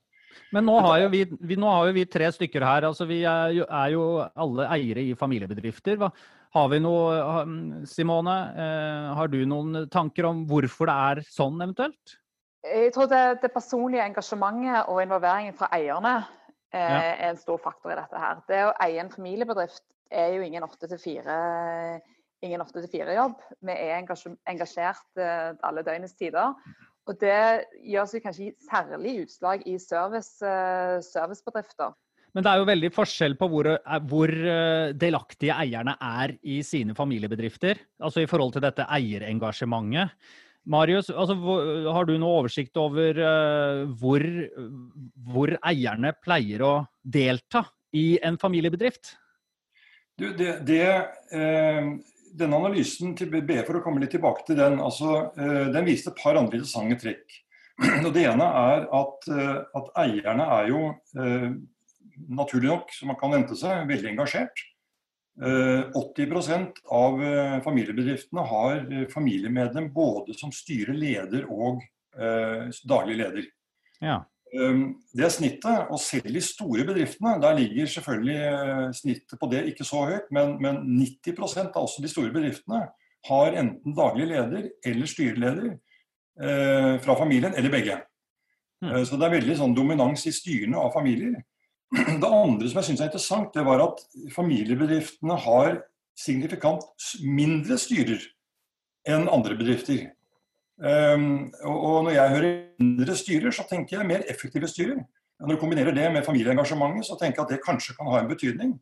Men 0.54 0.66
nå 0.68 0.74
har 0.84 1.06
vi, 1.12 1.22
vi, 1.28 1.56
har 1.60 1.86
jo 1.88 1.94
vi 1.96 2.04
tre 2.08 2.28
stykker 2.32 2.64
her. 2.64 2.86
altså 2.88 3.06
Vi 3.08 3.22
er 3.26 3.54
jo, 3.56 3.64
er 3.64 3.94
jo 3.94 4.04
alle 4.26 4.68
eiere 4.74 5.04
i 5.04 5.16
familiebedrifter. 5.18 5.98
Hva, 6.00 6.10
har 6.54 6.68
vi 6.72 6.78
noe, 6.80 7.44
Simone, 7.88 8.36
eh, 8.56 9.08
har 9.18 9.28
du 9.28 9.46
noen 9.48 9.88
tanker 9.92 10.24
om 10.30 10.46
hvorfor 10.48 10.88
det 10.88 10.96
er 11.10 11.20
sånn 11.28 11.60
eventuelt? 11.60 12.16
Jeg 12.64 12.92
tror 12.94 13.06
det, 13.10 13.40
det 13.42 13.50
personlige 13.54 14.06
engasjementet 14.08 14.88
og 14.90 15.02
involveringen 15.02 15.56
fra 15.56 15.68
eierne 15.76 16.16
eh, 16.72 16.80
ja. 16.80 17.02
er 17.12 17.30
en 17.30 17.40
stor 17.40 17.58
faktor 17.62 17.92
i 17.92 17.98
dette 17.98 18.16
her. 18.22 18.36
Det 18.48 18.60
å 18.66 18.76
eie 18.84 19.00
en 19.02 19.12
familiebedrift 19.12 19.84
er 20.10 20.28
jo 20.34 20.42
ingen 20.48 20.64
8-4-jobb. 20.64 23.36
Vi 23.60 23.72
er 23.76 23.98
engasjert 24.00 25.20
eh, 25.20 25.50
alle 25.68 25.86
døgnets 25.86 26.18
tider. 26.18 26.48
Og 27.08 27.14
det 27.22 27.64
gjør 27.88 28.06
seg 28.10 28.24
kanskje 28.24 28.52
særlig 28.66 29.12
utslag 29.24 29.58
i 29.68 29.78
service, 29.80 30.44
eh, 30.44 30.98
servicebedrifter. 31.04 31.90
Men 32.38 32.46
det 32.46 32.50
er 32.50 32.60
jo 32.60 32.68
veldig 32.68 32.90
forskjell 32.94 33.32
på 33.38 33.48
hvor, 33.50 33.68
eh, 33.74 34.02
hvor, 34.06 34.32
delaktige 34.94 35.56
eierne 35.58 35.96
er 35.98 36.36
i 36.46 36.60
sine 36.62 36.94
familiebedrifter. 36.94 37.80
Altså 37.98 38.22
i 38.22 38.28
forhold 38.30 38.54
til 38.54 38.62
dette 38.62 38.86
eierengasjementet. 38.86 40.14
Marius, 40.68 41.08
altså, 41.10 41.34
har 41.90 42.06
du 42.06 42.12
noe 42.20 42.42
oversikt 42.42 42.76
over 42.78 43.16
hvor, 43.98 44.24
hvor, 45.32 45.52
eierne 45.64 46.12
pleier 46.20 46.62
å 46.66 46.72
delta 47.00 47.62
i 47.96 48.18
en 48.22 48.36
familiebedrift? 48.38 49.14
Du, 50.18 50.28
det, 50.36 50.58
det 50.68 50.84
eh, 51.32 51.88
denne 52.38 52.58
analysen 52.58 53.14
til 53.18 53.30
BE, 53.32 53.62
for 53.66 53.78
å 53.78 53.82
komme 53.84 54.02
litt 54.02 54.12
tilbake 54.14 54.46
til 54.48 54.58
den, 54.58 54.78
altså, 54.82 55.30
eh, 55.38 55.68
den 55.74 55.86
viste 55.88 56.12
et 56.12 56.20
par 56.20 56.38
andre 56.38 56.60
interessante 56.60 57.00
trekk. 57.02 57.38
Det 58.14 58.24
ene 58.26 58.46
er 58.58 58.88
at, 58.98 59.28
eh, 59.30 59.58
at 59.78 59.90
eierne 60.02 60.46
er 60.58 60.70
jo 60.72 60.80
eh, 61.14 61.50
naturlig 62.28 62.70
nok, 62.72 62.92
som 62.94 63.12
man 63.12 63.18
kan 63.20 63.32
vente 63.34 63.56
seg, 63.58 63.86
veldig 63.90 64.12
engasjert. 64.14 64.64
80% 65.38 66.80
av 66.90 67.20
familiebedriftene 67.62 68.42
har 68.50 68.80
familiemedlem 69.12 69.86
både 69.94 70.34
som 70.34 70.50
styreleder 70.50 71.44
og 71.46 71.84
daglig 72.90 73.20
leder. 73.20 73.46
Ja. 74.02 74.16
Det 74.50 75.24
er 75.24 75.32
snittet. 75.32 75.90
Og 75.92 76.00
selv 76.00 76.36
i 76.36 76.42
store 76.44 76.86
bedriftene, 76.88 77.36
der 77.42 77.58
ligger 77.58 77.86
selvfølgelig 77.86 78.36
eh, 78.36 78.92
snittet 78.96 79.40
på 79.40 79.50
det 79.52 79.66
ikke 79.72 79.84
så 79.84 80.04
høyt, 80.08 80.30
men, 80.32 80.56
men 80.62 80.80
90% 81.02 81.68
av 81.74 81.84
også 81.84 82.04
de 82.04 82.12
store 82.12 82.32
bedriftene 82.34 82.86
har 83.28 83.58
enten 83.60 83.96
daglig 83.96 84.28
leder 84.30 84.70
eller 84.86 85.10
styreleder 85.10 85.68
eh, 85.74 86.94
fra 87.04 87.18
familien, 87.18 87.54
eller 87.54 87.72
begge. 87.72 87.98
Mm. 88.84 88.90
Eh, 88.94 89.04
så 89.04 89.18
det 89.18 89.28
er 89.28 89.36
veldig 89.36 89.58
sånn 89.60 89.76
dominans 89.76 90.24
i 90.30 90.34
styrene 90.34 90.80
av 90.80 90.94
familier. 90.96 91.36
Det 91.94 92.28
andre 92.28 92.68
som 92.68 92.80
jeg 92.80 92.90
syns 92.90 93.00
er 93.00 93.08
interessant, 93.08 93.54
det 93.54 93.64
var 93.64 93.80
at 93.80 94.02
familiebedriftene 94.34 95.38
har 95.40 95.78
signifikant 96.18 96.84
mindre 97.24 97.78
styrer 97.80 98.20
enn 99.08 99.28
andre 99.32 99.56
bedrifter. 99.56 100.10
Um, 100.78 101.48
og 101.66 102.04
når 102.06 102.12
jeg 102.14 102.34
hører 102.34 102.58
mindre 102.82 103.16
styrer, 103.18 103.54
så 103.54 103.64
tenker 103.70 103.98
jeg 103.98 104.10
mer 104.10 104.26
effektive 104.30 104.68
styrer. 104.70 105.00
Når 105.40 105.54
du 105.54 105.60
kombinerer 105.62 105.94
det 105.94 106.06
med 106.12 106.26
familieengasjementet, 106.26 107.06
så 107.06 107.16
tenker 107.18 107.40
jeg 107.40 107.46
at 107.46 107.54
det 107.54 107.64
kanskje 107.64 107.96
kan 107.96 108.10
ha 108.12 108.20
en 108.20 108.30
betydning. 108.30 108.76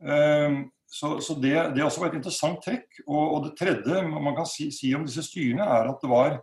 Um, 0.00 0.60
så, 0.90 1.20
så 1.22 1.36
det, 1.38 1.54
det, 1.76 1.84
også 1.84 2.00
også 2.00 2.10
et 2.10 2.18
interessant 2.18 2.60
trekk. 2.64 3.02
Og, 3.06 3.22
og 3.34 3.44
det 3.46 3.54
tredje 3.60 4.02
man 4.08 4.34
kan 4.36 4.48
si, 4.48 4.70
si, 4.74 4.90
om 4.96 5.04
disse 5.06 5.22
styrene, 5.24 5.64
er 5.64 5.92
at 5.92 6.02
det 6.02 6.10
var 6.10 6.40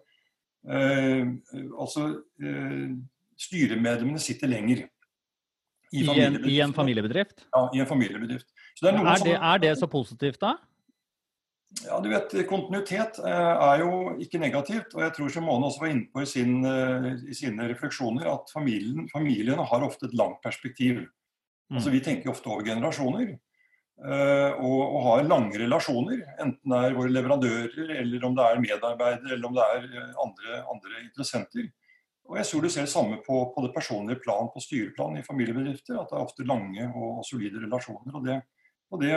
uh, 0.71 1.25
Altså 1.81 2.09
uh, 2.15 2.91
Styremedlemmene 3.37 4.21
sitter 4.21 4.49
lenger. 4.49 4.87
I, 5.91 6.03
I, 6.03 6.19
en, 6.21 6.39
I, 6.45 6.59
en, 6.61 6.73
familiebedrift? 6.75 7.45
Ja, 7.51 7.67
i 7.73 7.79
en 7.79 7.87
familiebedrift. 7.87 8.47
Er, 8.83 8.97
er, 8.97 9.21
det, 9.23 9.35
er 9.35 9.61
det 9.63 9.77
så 9.79 9.87
positivt, 9.87 10.41
da? 10.41 10.57
Ja, 11.83 11.97
du 11.99 12.07
vet, 12.09 12.31
Kontinuitet 12.47 13.19
eh, 13.19 13.53
er 13.67 13.81
jo 13.83 14.15
ikke 14.23 14.39
negativt. 14.41 14.93
og 14.95 15.03
jeg 15.03 15.13
tror 15.17 15.31
Simone 15.31 15.67
også 15.67 15.83
var 15.83 15.91
inne 15.91 16.07
på 16.13 16.23
i, 16.23 16.29
sin, 16.29 16.61
eh, 16.65 17.09
i 17.27 17.35
sine 17.35 17.67
refleksjoner 17.69 18.29
at 18.31 18.53
familien, 18.53 19.09
familiene 19.11 19.65
har 19.67 19.85
ofte 19.85 20.07
et 20.07 20.15
langt 20.17 20.39
perspektiv. 20.43 21.03
Mm. 21.67 21.79
Altså 21.79 21.91
Vi 21.91 22.01
tenker 22.03 22.31
ofte 22.31 22.49
over 22.49 22.63
generasjoner. 22.65 23.35
Eh, 23.97 24.51
og, 24.61 24.79
og, 24.81 24.99
har 25.07 25.27
lange 25.27 25.59
relasjoner. 25.59 26.21
Enten 26.39 26.73
det 26.73 26.79
er 26.85 26.95
våre 26.97 27.11
leverandører, 27.11 27.93
eller 27.97 28.25
om 28.27 28.37
det 28.37 28.45
er 28.45 28.63
medarbeidere, 28.63 29.33
eller 29.33 29.49
om 29.49 29.57
det 29.57 29.67
er 29.67 29.87
andre, 30.23 30.61
andre 30.73 31.03
interessenter. 31.03 31.69
Og 32.27 32.37
jeg 32.39 32.49
tror 32.49 32.63
du 32.63 32.69
ser 32.69 32.87
det 32.87 32.91
samme 32.91 33.19
på, 33.23 33.35
på, 33.55 33.63
det 33.63 33.73
personlige 33.75 34.19
plan, 34.23 34.49
på 34.53 34.61
styreplan 34.63 35.19
i 35.19 35.25
familiebedrifter. 35.25 35.95
At 35.99 36.11
det 36.11 36.17
er 36.17 36.25
ofte 36.25 36.47
lange 36.47 36.89
og 36.91 37.21
solide 37.27 37.61
relasjoner. 37.63 38.15
og 38.15 38.25
det, 38.25 38.41
og 38.91 39.01
det 39.03 39.13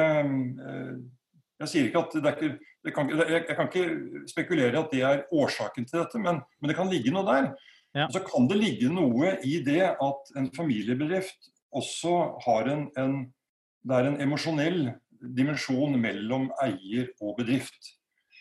jeg 1.60 1.68
sier 1.68 1.88
ikke 1.88 2.00
at 2.00 2.14
det 2.16 2.30
er 2.30 2.38
ikke, 2.38 2.70
det 2.86 2.92
kan, 2.96 3.10
jeg, 3.12 3.42
kan 3.56 3.68
ikke 3.68 4.28
spekulere 4.30 4.72
i 4.72 4.80
at 4.80 4.94
det 4.94 5.02
er 5.04 5.24
årsaken 5.36 5.84
til 5.88 6.00
dette, 6.00 6.22
men, 6.22 6.40
men 6.60 6.72
det 6.72 6.76
kan 6.78 6.88
ligge 6.88 7.12
noe 7.12 7.26
der. 7.26 7.50
Ja. 7.92 8.06
Og 8.06 8.14
så 8.14 8.22
kan 8.24 8.46
det 8.48 8.60
ligge 8.60 8.88
noe 8.92 9.34
i 9.44 9.58
det 9.66 9.82
at 9.90 10.32
en 10.38 10.48
familiebedrift 10.56 11.50
også 11.76 12.16
har 12.46 12.70
en, 12.70 12.88
en 12.98 13.20
Det 13.80 13.96
er 13.96 14.06
en 14.10 14.20
emosjonell 14.20 14.90
dimensjon 15.36 15.94
mellom 15.96 16.50
eier 16.60 17.06
og 17.24 17.38
bedrift. 17.38 17.94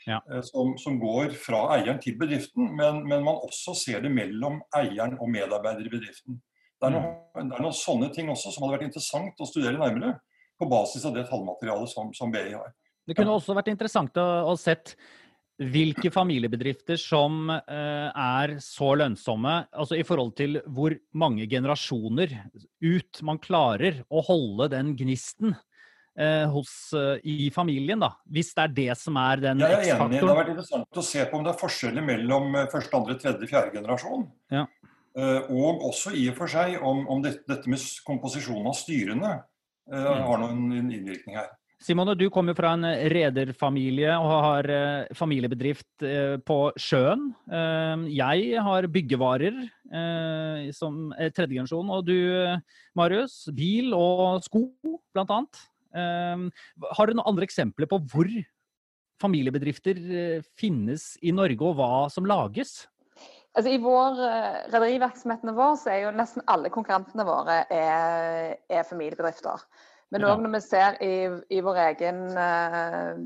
Ja. 0.10 0.20
Eh, 0.32 0.42
som, 0.46 0.74
som, 0.82 0.98
går 1.02 1.36
fra 1.38 1.66
eieren 1.78 2.00
til 2.02 2.18
bedriften, 2.20 2.72
men, 2.78 3.04
men, 3.06 3.24
man 3.26 3.38
også 3.46 3.76
ser 3.78 4.02
det 4.06 4.12
mellom 4.14 4.60
eieren 4.76 5.18
og 5.20 5.30
medarbeider 5.32 5.86
i 5.86 5.94
bedriften. 5.94 6.40
Det 6.80 6.88
er, 6.88 6.96
noen, 6.96 7.14
mm. 7.36 7.46
det 7.52 7.58
er, 7.58 7.64
noen 7.68 7.76
sånne 7.76 8.10
ting 8.16 8.32
også 8.32 8.54
som 8.56 8.66
hadde 8.66 8.78
vært 8.78 8.90
interessant 8.90 9.42
å 9.44 9.48
studere 9.50 9.78
nærmere 9.78 10.18
på 10.60 10.68
basis 10.72 11.06
av 11.08 11.16
det 11.16 11.28
tallmaterialet 11.30 11.92
som, 11.92 12.12
som 12.16 12.32
BI 12.34 12.50
har. 12.52 12.72
Det 13.08 13.16
kunne 13.18 13.36
også 13.36 13.56
vært 13.58 13.72
interessant 13.72 14.18
å, 14.22 14.28
å 14.52 14.54
sett 14.60 14.96
hvilke 15.60 16.08
familiebedrifter 16.14 16.96
som 17.00 17.50
eh, 17.52 18.10
er 18.10 18.56
så 18.64 18.94
lønnsomme, 18.96 19.56
altså 19.76 19.98
i 20.00 20.06
forhold 20.08 20.38
til 20.40 20.62
hvor 20.72 20.96
mange 21.20 21.50
generasjoner 21.52 22.32
ut 22.80 23.22
man 23.28 23.42
klarer 23.44 24.00
å 24.08 24.24
holde 24.24 24.70
den 24.72 24.94
gnisten 25.00 25.58
hos, 26.52 26.94
eh, 26.94 27.20
i 27.24 27.50
familien, 27.52 28.00
da. 28.00 28.12
Hvis 28.30 28.54
det 28.56 28.66
er 28.66 28.74
det 28.80 28.98
som 28.98 29.18
er 29.22 29.44
den 29.44 29.64
Jeg 29.64 29.72
er 29.72 29.96
enig. 29.96 30.20
Det 30.20 30.28
har 30.28 30.40
vært 30.42 30.52
interessant 30.56 31.02
å 31.02 31.06
se 31.06 31.26
på 31.30 31.38
om 31.38 31.46
det 31.46 31.54
er 31.54 31.62
forskjeller 31.62 32.06
mellom 32.06 32.56
eh, 32.56 32.68
første, 32.72 32.96
andre, 32.98 33.16
tredje, 33.22 33.50
fjerde 33.52 33.76
generasjon. 33.78 34.28
Ja. 34.52 34.66
Eh, 35.16 35.52
og 35.52 35.86
også 35.90 36.14
i 36.18 36.28
og 36.32 36.38
for 36.38 36.52
seg 36.52 36.80
om, 36.82 37.06
om 37.10 37.24
dette, 37.24 37.46
dette, 37.50 37.70
med 37.72 37.86
komposisjonen 38.08 38.68
av 38.70 38.78
styrene 38.78 39.32
eh, 39.38 39.96
mm. 39.96 40.28
har 40.28 40.44
noen 40.44 40.92
innvirkning 40.92 41.40
her. 41.40 41.50
Simone, 41.80 42.12
du 42.20 42.26
kommer 42.28 42.58
fra 42.58 42.74
en 42.76 42.84
rederfamilie 43.08 44.12
og 44.20 44.34
har 44.44 44.68
eh, 44.68 45.12
familiebedrift 45.16 46.04
eh, 46.04 46.36
på 46.44 46.58
sjøen. 46.76 47.30
Eh, 47.48 48.04
jeg 48.18 48.64
har 48.66 48.88
byggevarer 48.92 49.68
som 50.76 51.08
tredje 51.34 51.56
generasjon, 51.56 51.88
og 51.90 52.04
du 52.06 52.20
Marius, 53.00 53.48
bil 53.58 53.96
og 53.98 54.44
sko 54.46 54.68
blant 55.16 55.32
annet. 55.34 55.62
Har 55.94 57.10
du 57.10 57.16
noen 57.16 57.28
andre 57.32 57.48
eksempler 57.48 57.90
på 57.90 57.98
hvor 58.12 58.30
familiebedrifter 59.20 59.98
finnes 60.60 61.12
i 61.26 61.34
Norge, 61.36 61.60
og 61.66 61.80
hva 61.80 62.08
som 62.14 62.28
lages? 62.30 62.84
Altså, 63.58 63.74
I 63.74 63.82
vår 63.82 64.20
uh, 64.22 64.58
rederivirksomheten 64.70 65.56
vår 65.58 65.78
så 65.82 65.92
er 65.92 66.02
jo 66.06 66.16
nesten 66.16 66.46
alle 66.52 66.70
konkurrentene 66.72 67.26
våre 67.28 67.64
er, 67.74 68.56
er 68.70 68.86
familiebedrifter. 68.88 69.66
Men 70.14 70.26
òg 70.26 70.36
ja. 70.36 70.42
når 70.44 70.54
vi 70.56 70.62
ser 70.64 70.98
i, 71.06 71.14
i 71.58 71.62
vår 71.66 71.82
egen 71.90 72.22
uh, 72.38 73.20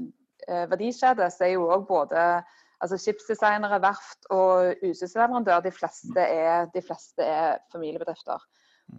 verdikjede, 0.72 1.28
så 1.32 1.48
er 1.48 1.54
jo 1.58 1.68
òg 1.72 1.86
både 1.92 2.24
altså 2.84 2.98
skipsdesignere, 3.00 3.80
verft 3.84 4.28
og 4.34 4.74
utstyrsleverandør, 4.84 5.62
de, 5.64 5.72
de 6.74 6.84
fleste 6.84 7.28
er 7.28 7.62
familiebedrifter. 7.72 8.44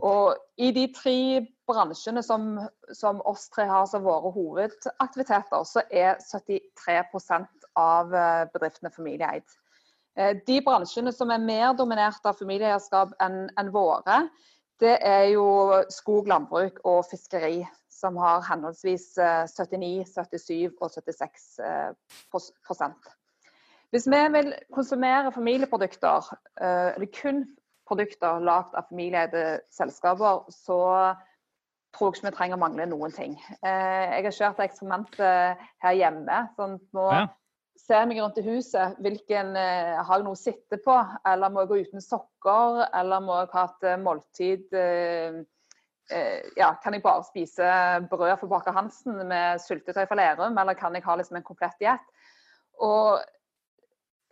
Og 0.02 0.36
i 0.56 0.70
de 0.74 0.86
tre 0.94 1.46
bransjene 1.68 2.22
som, 2.22 2.56
som, 2.92 3.20
oss 3.28 3.48
tre 3.52 3.66
har 3.68 3.86
som 3.88 4.04
våre 4.04 4.32
hovedaktiviteter, 4.34 5.64
så 5.68 5.84
er 5.90 6.18
73 6.20 7.02
av 7.78 8.14
eh, 8.14 8.42
bedriftene 8.52 8.92
familieeid. 8.94 9.46
Eh, 10.18 10.36
de 10.46 10.60
bransjene 10.64 11.12
som 11.14 11.32
er 11.34 11.42
mer 11.42 11.72
dominert 11.78 12.26
av 12.26 12.38
familieeierskap 12.38 13.14
enn 13.22 13.48
en 13.60 13.72
våre, 13.74 14.24
det 14.82 14.98
er 15.06 15.28
jo 15.32 15.46
skog, 15.94 16.28
landbruk 16.28 16.80
og 16.84 17.04
fiskeri, 17.06 17.62
som 17.90 18.16
har 18.18 18.42
henholdsvis 18.48 19.12
79, 19.54 19.92
eh, 20.02 20.06
77 20.10 20.80
og 20.80 20.90
76 20.90 21.60
Hvis 23.94 24.08
vi 24.10 24.22
vil 24.34 24.54
konsumere 24.74 25.32
familieprodukter, 25.32 26.32
eller 26.58 27.06
kun 27.14 27.44
produkter 27.88 28.42
lagd 28.44 28.74
av 28.74 28.88
familieeide 28.88 29.60
selskaper, 29.72 30.44
så 30.52 30.80
tror 31.94 32.10
jeg 32.10 32.18
ikke 32.18 32.28
vi 32.28 32.34
trenger 32.38 32.58
å 32.58 32.62
mangle 32.64 32.88
noen 32.90 33.14
ting. 33.14 33.38
Eh, 33.62 34.18
jeg 34.18 34.26
har 34.26 34.36
kjørt 34.38 34.62
eksperimentet 34.64 35.64
her 35.84 35.96
hjemme. 35.98 36.38
sånn 36.56 36.76
nå 36.96 37.06
ja. 37.12 37.24
ser 37.78 38.02
jeg 38.02 38.10
meg 38.10 38.20
rundt 38.22 38.40
i 38.40 38.46
huset. 38.48 38.98
Hvilken, 39.04 39.54
eh, 39.60 39.94
har 40.00 40.18
jeg 40.18 40.26
noe 40.26 40.38
å 40.38 40.40
sitte 40.40 40.80
på? 40.84 40.96
Eller 41.30 41.52
må 41.52 41.64
jeg 41.64 41.72
gå 41.72 41.80
uten 41.86 42.04
sokker? 42.04 42.84
Eller 42.90 43.24
må 43.24 43.38
jeg 43.42 43.52
ha 43.54 43.66
et 43.70 43.90
eh, 43.90 44.00
måltid 44.02 44.80
ja, 46.58 46.66
Kan 46.82 46.92
jeg 46.92 47.00
bare 47.00 47.24
spise 47.24 47.66
brød 48.10 48.34
fra 48.36 48.46
Baker 48.50 48.74
Hansen 48.76 49.22
med 49.24 49.62
syltetøy 49.64 50.02
fra 50.04 50.18
Lerum, 50.18 50.58
eller 50.60 50.76
kan 50.76 50.92
jeg 50.92 51.06
ha 51.06 51.14
liksom 51.16 51.38
en 51.38 51.46
komplett 51.46 51.78
diett? 51.80 52.04
Og 52.84 53.22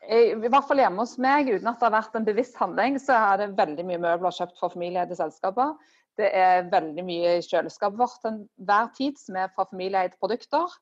i 0.03 0.49
hvert 0.51 0.67
fall 0.67 0.81
hjemme 0.83 1.05
hos 1.05 1.15
meg, 1.23 1.47
uten 1.47 1.69
at 1.71 1.79
det 1.79 1.87
har 1.87 1.95
vært 1.95 2.17
en 2.19 2.27
bevisst 2.27 2.57
handling, 2.59 2.97
så 2.99 3.15
er 3.15 3.43
det 3.43 3.53
veldig 3.59 3.85
mye 3.87 4.01
møbler 4.03 4.35
kjøpt 4.35 4.59
fra 4.59 4.71
familieeide 4.73 5.19
selskaper. 5.19 5.77
Det 6.19 6.29
er 6.37 6.67
veldig 6.73 7.05
mye 7.07 7.37
i 7.39 7.45
kjøleskapet 7.47 8.01
vårt 8.01 8.19
til 8.21 8.33
enhver 8.35 8.91
tid 8.97 9.21
som 9.21 9.39
er 9.39 9.53
fra 9.55 9.65
familieeide 9.71 10.19
produkter. 10.21 10.75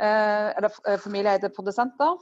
Eh, 0.00 0.50
eller 0.56 0.70
eh, 0.88 1.00
familieeide 1.00 1.50
produsenter. 1.52 2.20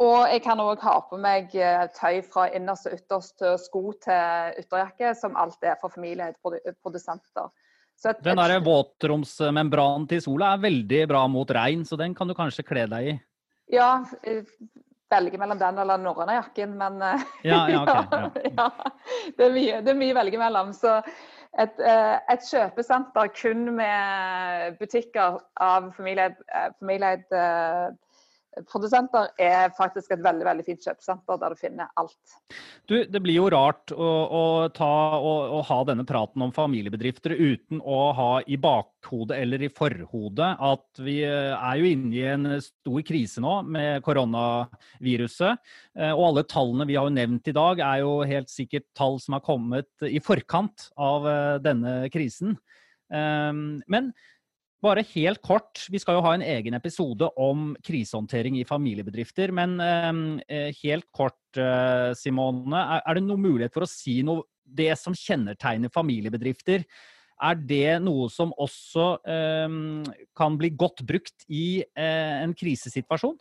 Og 0.00 0.30
jeg 0.32 0.40
kan 0.42 0.62
òg 0.62 0.80
ha 0.82 0.94
på 1.06 1.18
meg 1.20 1.52
eh, 1.58 1.84
tøy 1.94 2.22
fra 2.26 2.48
innerst 2.56 2.88
og 2.88 2.96
ytterst 2.96 3.36
til 3.42 3.58
sko 3.60 3.82
til 4.02 4.56
ytterjakke, 4.62 5.12
som 5.18 5.36
alt 5.38 5.62
er 5.62 5.76
fra 5.80 5.92
familieeide 5.92 6.74
produsenter. 6.82 7.52
Et, 8.04 8.24
den 8.26 8.40
der 8.40 8.58
våtromsmembranen 8.64 10.08
til 10.10 10.24
sola 10.24 10.56
er 10.56 10.64
veldig 10.64 11.04
bra 11.12 11.20
mot 11.30 11.50
regn, 11.54 11.84
så 11.86 11.96
den 12.00 12.16
kan 12.16 12.26
du 12.26 12.34
kanskje 12.34 12.66
kle 12.66 12.88
deg 12.90 13.12
i? 13.12 13.14
Ja, 13.72 14.02
velge 15.12 15.38
mellom 15.38 15.58
den 15.60 15.78
eller 15.78 15.98
den 15.98 16.06
norrøne 16.08 16.38
jakken, 16.38 16.76
men 16.80 17.00
eh, 17.02 17.24
ja, 17.44 17.60
ja, 17.70 17.82
okay, 17.82 18.52
ja. 18.58 18.68
det, 19.36 19.46
er 19.46 19.54
mye, 19.54 19.80
det 19.84 19.92
er 19.92 20.00
mye 20.00 20.14
å 20.14 20.18
velge 20.20 20.40
mellom. 20.40 20.72
Så 20.76 20.96
et, 21.00 21.76
eh, 21.78 22.16
et, 22.32 22.46
kjøpesenter 22.48 23.30
kun 23.36 23.68
med 23.76 24.78
butikker 24.80 25.38
av 25.62 25.92
familieeid 25.96 27.36
eh, 27.38 27.90
produsenter 28.70 29.30
er 29.40 29.72
faktisk 29.76 30.12
et 30.14 30.22
veldig 30.24 30.46
veldig 30.46 30.64
fint 30.66 30.86
kjøpesenter 30.86 31.38
der 31.40 31.54
du 31.54 31.58
finner 31.58 31.90
alt. 32.00 32.36
Du, 32.86 32.96
Det 33.04 33.20
blir 33.22 33.38
jo 33.38 33.48
rart 33.52 33.92
å, 33.94 34.10
å, 34.24 34.42
ta, 34.74 34.90
å, 35.18 35.32
å, 35.58 35.62
ha 35.66 35.78
denne 35.88 36.06
praten 36.08 36.44
om 36.44 36.52
familiebedrifter 36.54 37.34
uten 37.34 37.80
å 37.80 38.00
ha 38.16 38.28
i 38.46 38.58
bakhodet 38.60 39.40
eller 39.42 39.64
i 39.66 39.70
forhodet 39.72 40.50
at 40.70 41.02
vi 41.02 41.18
eh, 41.26 41.54
er 41.54 41.80
jo 41.80 41.90
inne 41.90 42.14
i 42.14 42.24
en 42.34 42.50
stor 42.64 43.02
krise 43.06 43.42
nå 43.44 43.56
med 43.66 44.04
koronaviruset. 44.06 45.64
Eh, 45.98 46.12
og 46.12 46.28
alle 46.30 46.46
tallene 46.50 46.88
vi 46.90 46.98
har 47.00 47.10
nevnt 47.14 47.50
i 47.50 47.56
dag, 47.56 47.82
er 47.82 48.04
jo 48.04 48.20
helt 48.28 48.52
sikkert 48.52 48.86
tall 48.96 49.18
som 49.22 49.38
har 49.38 49.44
kommet 49.46 50.06
i 50.06 50.22
forkant 50.22 50.90
av 51.00 51.28
eh, 51.30 51.56
denne 51.64 51.98
krisen. 52.14 52.58
Men 53.14 54.06
bare 54.84 55.04
helt 55.14 55.40
kort, 55.44 55.86
vi 55.90 56.00
skal 56.02 56.18
jo 56.18 56.24
ha 56.26 56.34
en 56.36 56.44
egen 56.44 56.76
episode 56.76 57.28
om 57.40 57.72
krisehåndtering 57.84 58.58
i 58.60 58.66
familiebedrifter. 58.68 59.52
Men 59.56 59.78
ehm, 59.80 60.24
eh, 60.48 60.70
helt 60.82 61.08
kort, 61.14 61.40
eh, 61.56 62.12
Simone. 62.18 62.84
Er, 63.00 63.16
det 63.16 63.24
noen 63.24 63.44
mulighet 63.44 63.74
for 63.74 63.86
å 63.86 63.90
si 63.90 64.20
noe 64.26 64.46
Det 64.64 64.94
som 64.96 65.12
kjennetegner 65.12 65.92
familiebedrifter, 65.92 66.86
er 67.44 67.58
det 67.68 67.98
noe 68.00 68.30
som 68.32 68.54
også 68.56 69.04
eh, 69.28 69.74
kan 70.34 70.56
bli 70.56 70.70
godt 70.72 71.02
brukt 71.04 71.44
i 71.52 71.84
eh, 71.84 72.36
en 72.40 72.54
krisesituasjon? 72.56 73.36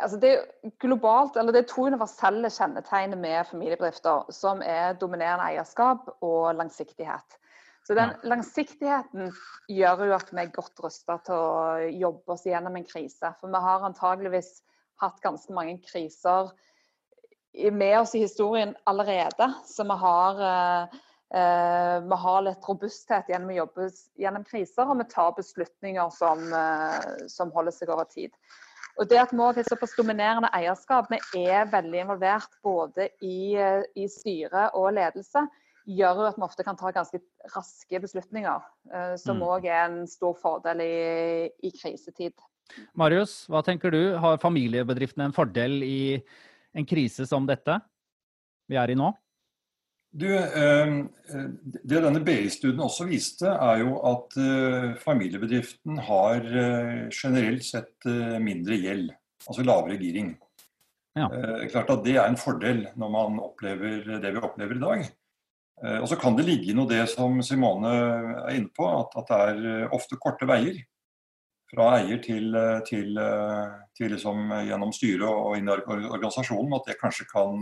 Altså 0.00 0.18
det, 0.20 0.32
globalt, 0.80 1.36
det 1.36 1.60
er 1.60 1.68
to 1.68 1.86
universelle 1.88 2.48
kjennetegn 2.52 3.16
med 3.20 3.46
familiebedrifter, 3.48 4.32
som 4.32 4.64
er 4.64 4.96
dominerende 5.00 5.50
eierskap 5.52 6.08
og 6.24 6.56
langsiktighet. 6.56 7.38
Så 7.86 7.94
den 7.94 8.16
langsiktigheten 8.26 9.28
gjør 9.70 10.00
jo 10.08 10.14
at 10.16 10.30
vi 10.32 10.42
er 10.42 10.54
godt 10.54 10.80
rusta 10.82 11.20
til 11.26 11.38
å 11.38 11.90
jobbe 11.94 12.34
oss 12.34 12.42
gjennom 12.48 12.74
en 12.74 12.86
krise. 12.86 13.30
For 13.38 13.52
vi 13.52 13.60
har 13.62 13.84
antageligvis 13.86 14.48
hatt 14.98 15.20
ganske 15.22 15.54
mange 15.54 15.76
kriser 15.86 16.50
med 17.70 17.94
oss 18.00 18.16
i 18.18 18.24
historien 18.24 18.72
allerede. 18.90 19.52
Så 19.70 19.86
vi 19.86 19.96
har, 20.00 20.40
eh, 21.30 22.00
vi 22.08 22.18
har 22.24 22.42
litt 22.42 22.66
robusthet 22.66 23.30
gjennom 23.30 23.52
å 23.54 23.60
jobbe 23.60 23.86
gjennom 24.18 24.46
kriser, 24.48 24.90
og 24.90 24.98
vi 24.98 25.06
tar 25.12 25.36
beslutninger 25.36 26.10
som, 26.10 26.42
eh, 26.52 27.28
som 27.28 27.52
holder 27.54 27.76
seg 27.76 27.92
over 27.94 28.04
tid. 28.10 28.32
Og 28.98 29.06
det 29.08 29.20
at 29.20 29.30
vi 29.30 29.38
har 29.38 29.62
såpass 29.62 29.94
dominerende 29.94 30.50
eierskap, 30.50 31.06
vi 31.10 31.46
er 31.46 31.70
veldig 31.70 32.00
involvert 32.00 32.50
både 32.64 33.10
i, 33.22 33.54
i 33.94 34.08
styre 34.08 34.74
og 34.74 34.92
ledelse 34.94 35.46
gjør 35.86 36.20
jo 36.20 36.26
at 36.28 36.38
vi 36.38 36.46
ofte 36.46 36.64
kan 36.66 36.78
ta 36.78 36.90
ganske 36.94 37.20
raske 37.54 38.00
beslutninger, 38.02 38.64
eh, 38.92 39.14
som 39.20 39.42
òg 39.44 39.66
mm. 39.66 39.70
er 39.70 39.82
en 39.84 39.98
stor 40.10 40.34
fordel 40.40 40.82
i, 40.82 40.94
i, 41.62 41.70
krisetid. 41.76 42.34
Marius, 42.98 43.44
hva 43.50 43.62
tenker 43.66 43.94
du? 43.94 44.00
Har 44.18 44.42
familiebedriftene 44.42 45.28
en 45.28 45.36
fordel 45.36 45.78
i 45.86 46.00
en 46.76 46.88
krise 46.88 47.28
som 47.28 47.46
dette 47.46 47.78
vi 48.66 48.78
er 48.80 48.90
i 48.90 48.98
nå? 48.98 49.12
Du, 50.16 50.26
eh, 50.32 50.94
det 51.62 52.00
denne 52.02 52.22
BI-studien 52.24 52.82
også 52.82 53.06
viste, 53.06 53.52
er 53.52 53.84
jo 53.84 54.00
at 54.08 54.34
eh, 54.40 54.88
familiebedriften 55.02 56.00
har 56.08 56.42
generelt 57.12 57.66
sett 57.66 58.08
mindre 58.42 58.80
gjeld. 58.80 59.14
Altså 59.46 59.62
lavere 59.62 60.00
giring. 60.00 60.34
Ja. 61.16 61.30
Klart 61.70 61.92
at 61.94 62.02
Det 62.04 62.16
er 62.18 62.26
en 62.26 62.36
fordel 62.36 62.82
når 62.98 63.12
man 63.12 63.38
opplever 63.40 64.18
det 64.20 64.32
vi 64.34 64.42
opplever 64.42 64.76
i 64.76 64.82
dag. 64.82 65.06
Eh, 65.84 65.98
og 66.00 66.08
så 66.08 66.16
kan 66.20 66.36
det 66.36 66.46
ligge 66.46 66.74
noe 66.76 66.88
det 66.88 67.02
som 67.12 67.40
Simone 67.44 67.92
er 67.92 68.54
inne 68.56 68.72
på, 68.74 68.86
at, 68.88 69.16
at 69.20 69.30
det 69.32 69.40
er 69.50 69.64
eh, 69.72 69.96
ofte 69.96 70.18
korte 70.20 70.48
veier. 70.48 70.80
Fra 71.66 71.90
eier 71.98 72.20
til, 72.22 72.52
eh, 72.56 72.78
til, 72.86 73.18
til 73.96 74.12
liksom 74.14 74.52
gjennom 74.68 74.94
styret 74.94 75.26
og 75.28 75.56
inn 75.58 75.68
i 75.68 75.74
organisasjonen. 75.74 76.76
At 76.78 76.90
det 76.90 77.00
kanskje 77.00 77.28
kan, 77.30 77.60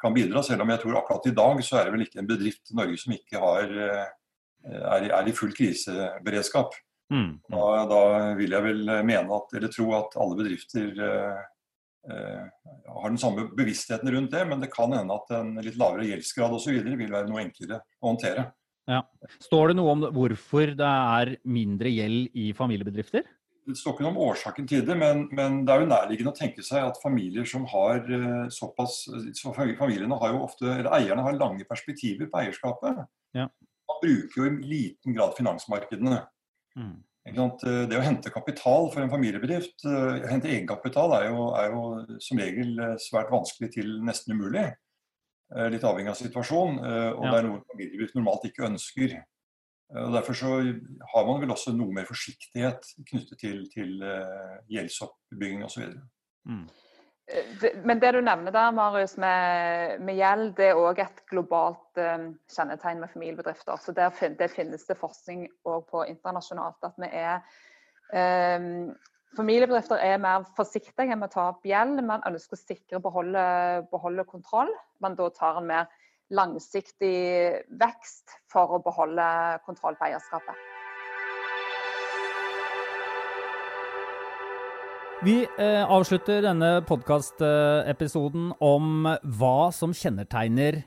kan, 0.00 0.16
bidra. 0.16 0.42
Selv 0.46 0.64
om 0.64 0.74
jeg 0.74 0.82
tror 0.82 1.00
akkurat 1.02 1.30
i 1.30 1.36
dag 1.36 1.64
så 1.66 1.78
er 1.78 1.88
det 1.88 1.96
vel 1.96 2.06
ikke 2.08 2.22
en 2.24 2.30
bedrift 2.30 2.72
i 2.72 2.78
Norge 2.80 3.00
som 3.02 3.14
ikke 3.14 3.42
har, 3.42 3.74
er, 4.64 5.10
er 5.10 5.28
i 5.28 5.36
full 5.36 5.52
kriseberedskap. 5.56 6.74
Mm. 7.10 7.30
Da, 7.50 7.62
da, 7.90 8.02
vil 8.38 8.54
jeg 8.54 8.64
vel 8.64 8.84
mene 9.02 9.34
at, 9.34 9.54
eller 9.58 9.72
tro 9.74 9.88
at 9.98 10.14
alle 10.22 10.38
bedrifter 10.38 10.92
har 12.08 13.10
den 13.12 13.18
samme 13.20 13.44
bevisstheten 13.56 14.08
rundt 14.14 14.32
det, 14.32 14.40
men 14.48 14.62
det 14.62 14.70
kan 14.72 14.92
hende 14.96 15.14
at 15.14 15.34
en 15.36 15.52
litt 15.60 15.76
lavere 15.80 16.06
gjeldsgrad 16.08 16.54
osv. 16.56 16.78
vil 16.86 17.12
være 17.12 17.28
noe 17.28 17.42
enklere 17.44 17.82
å 18.00 18.08
håndtere. 18.08 18.46
Ja. 18.90 19.02
Står 19.42 19.70
det 19.70 19.76
noe 19.78 19.92
om 19.94 20.06
hvorfor 20.14 20.72
det 20.78 20.88
er 20.88 21.34
mindre 21.44 21.92
gjeld 21.92 22.32
i 22.38 22.50
familiebedrifter? 22.56 23.28
Det 23.70 23.76
står 23.78 23.94
ikke 23.94 24.06
noe 24.06 24.14
om 24.14 24.22
årsaken 24.24 24.66
til 24.66 24.82
det, 24.86 24.96
men, 24.98 25.26
men, 25.36 25.60
det 25.66 25.74
er 25.74 25.84
jo 25.84 25.90
nærliggende 25.90 26.32
å 26.32 26.38
tenke 26.38 26.64
seg 26.66 26.88
at 26.88 26.98
familier 27.02 27.46
som 27.46 27.66
har 27.70 28.00
eh, 28.02 28.46
såpass 28.50 29.02
så 29.36 29.52
Familiene 29.54 30.18
har 30.22 30.32
jo 30.32 30.42
ofte, 30.46 30.66
eller 30.72 30.90
eierne 30.96 31.26
har 31.26 31.38
lange 31.38 31.66
perspektiver 31.68 32.30
på 32.32 32.40
eierskapet. 32.40 33.04
Ja. 33.36 33.46
Man 33.90 34.02
bruker 34.02 34.40
jo 34.40 34.48
i 34.48 34.72
liten 34.72 35.14
grad 35.14 35.36
finansmarkedene. 35.38 36.22
Mm. 36.78 36.96
Eh, 37.28 37.86
det 37.90 37.98
å 37.98 38.04
hente 38.04 38.32
kapital 38.32 38.88
for 38.92 39.02
en 39.02 39.12
familiebedrift, 39.12 39.84
å 39.84 40.28
hente 40.30 40.48
egenkapital, 40.48 41.12
er 41.18 41.26
jo, 41.28 41.50
er 41.58 41.74
jo 41.74 41.82
som 42.22 42.40
regel 42.40 42.78
eh, 42.78 42.96
svært 43.02 43.32
vanskelig 43.32 43.72
til 43.76 43.98
nesten 44.06 44.36
umulig. 44.36 44.70
Litt 45.50 45.82
avhengig 45.82 46.12
av 46.12 46.14
situasjonen. 46.14 46.76
Og 46.78 47.24
ja. 47.26 47.30
det 47.32 47.38
er 47.40 47.46
noe 47.48 47.62
familiebedrift 47.72 48.14
normalt 48.14 48.44
ikke 48.46 48.68
ønsker. 48.68 49.16
Og 49.98 50.12
Derfor 50.14 50.36
så 50.38 50.50
har 50.62 51.24
man 51.26 51.40
vel 51.42 51.50
også 51.50 51.72
noe 51.74 51.90
mer 51.90 52.06
forsiktighet 52.06 52.86
knyttet 53.08 53.40
til, 53.42 53.64
til 53.72 53.96
gjeldsoppbygging 54.70 55.64
osv. 55.66 55.88
Mm. 56.46 56.68
Men 57.84 58.00
det 58.02 58.10
du 58.16 58.20
nevner 58.24 58.54
der, 58.54 58.72
Marius, 58.74 59.16
med, 59.20 60.00
med 60.02 60.16
gjeld, 60.18 60.48
det 60.58 60.70
er 60.70 60.80
òg 60.80 60.98
et 61.02 61.22
globalt 61.30 62.00
um, 62.00 62.32
kjennetegn 62.50 63.02
med 63.02 63.12
familiebedrifter. 63.12 63.78
Så 63.78 63.94
der, 63.94 64.14
det 64.38 64.50
finnes 64.50 64.86
det 64.88 64.98
forskning 64.98 65.46
òg 65.68 65.84
på 65.92 66.02
internasjonalt. 66.10 66.80
At 66.86 66.98
vi 66.98 67.10
er 67.22 67.38
um, 68.58 68.90
Familiebedrifter 69.38 70.00
er 70.02 70.16
mer 70.18 70.42
forsiktige 70.56 71.14
med 71.14 71.28
å 71.28 71.34
ta 71.34 71.42
opp 71.52 71.66
gjeld. 71.68 72.02
Man 72.02 72.24
ønsker 72.26 72.58
å 72.58 72.64
sikre 72.64 73.02
beholde, 73.02 73.44
beholde 73.92 74.26
kontroll. 74.26 74.72
Man 74.98 75.14
da 75.18 75.28
tar 75.36 75.60
en 75.60 75.68
mer 75.70 75.86
langsiktig 76.34 77.14
vekst 77.78 78.34
for 78.50 78.74
å 78.74 78.82
beholde 78.82 79.30
kontroll 79.66 79.98
på 79.98 80.10
eierskapet. 80.10 80.69
Vi 85.20 85.42
eh, 85.44 85.82
avslutter 85.84 86.40
denne 86.40 86.78
podkastepisoden 86.88 88.54
om 88.64 89.04
hva 89.04 89.56
som 89.76 89.92
kjennetegner 89.92 90.78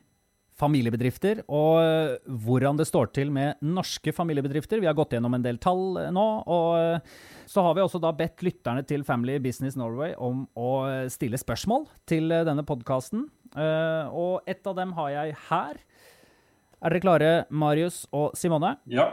familiebedrifter, 0.58 1.43
og 1.46 1.76
eh, 1.84 2.15
hvordan 2.41 2.80
det 2.80 2.88
står 2.89 3.12
til 3.13 3.30
med 3.34 3.62
norske 3.62 4.13
familiebedrifter. 4.15 4.82
Vi 4.82 4.89
har 4.89 4.98
gått 4.98 5.13
gjennom 5.13 5.38
en 5.38 5.46
del 5.46 5.60
tall 5.62 6.00
eh, 6.02 6.10
nå. 6.13 6.26
og 6.50 6.69
eh, 6.80 7.13
Så 7.50 7.62
har 7.65 7.76
vi 7.78 7.84
også 7.84 8.02
da 8.02 8.10
bedt 8.17 8.41
lytterne 8.46 8.82
til 8.89 9.06
Family 9.06 9.38
Business 9.43 9.78
Norway 9.78 10.15
om 10.17 10.48
å 10.58 10.72
stille 11.13 11.38
spørsmål 11.38 11.86
til 12.10 12.34
denne 12.34 12.65
podkasten. 12.65 13.28
Og 13.54 14.48
ett 14.50 14.65
av 14.65 14.80
dem 14.80 14.96
har 14.98 15.12
jeg 15.13 15.36
her. 15.52 15.78
Er 16.82 16.96
dere 16.96 17.04
klare, 17.04 17.34
Marius 17.54 18.08
og 18.10 18.34
Simone? 18.39 18.74
Ja. 18.89 19.12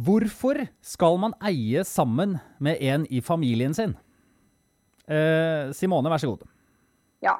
Hvorfor 0.00 0.64
skal 0.82 1.20
man 1.20 1.36
eie 1.44 1.84
sammen 1.84 2.38
med 2.62 2.80
en 2.80 3.04
i 3.12 3.20
familien 3.22 3.76
sin? 3.76 3.98
Eh, 5.08 5.72
Simone, 5.76 6.10
vær 6.10 6.22
så 6.22 6.32
god. 6.32 6.46
Ja. 7.24 7.36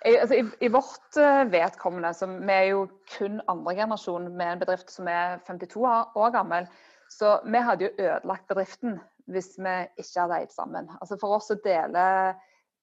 I, 0.00 0.14
altså, 0.16 0.34
i, 0.34 0.44
i 0.64 0.70
vårt 0.72 1.16
uh, 1.20 1.44
vedkommende, 1.52 2.12
så 2.16 2.26
vi 2.30 2.54
er 2.54 2.68
jo 2.70 2.86
kun 3.18 3.40
andre 3.52 3.74
generasjon 3.82 4.30
med 4.32 4.54
en 4.54 4.62
bedrift 4.62 4.92
som 4.92 5.08
er 5.12 5.42
52 5.46 5.82
år 6.16 6.30
gammel, 6.32 6.68
så 7.12 7.36
vi 7.44 7.60
hadde 7.66 7.84
jo 7.84 7.90
ødelagt 7.98 8.48
bedriften 8.48 8.96
hvis 9.30 9.52
vi 9.58 9.74
ikke 10.00 10.22
hadde 10.22 10.38
eid 10.40 10.54
sammen. 10.54 10.88
Altså 11.00 11.18
For 11.20 11.36
oss 11.36 11.52
å 11.52 11.58
dele, 11.62 12.06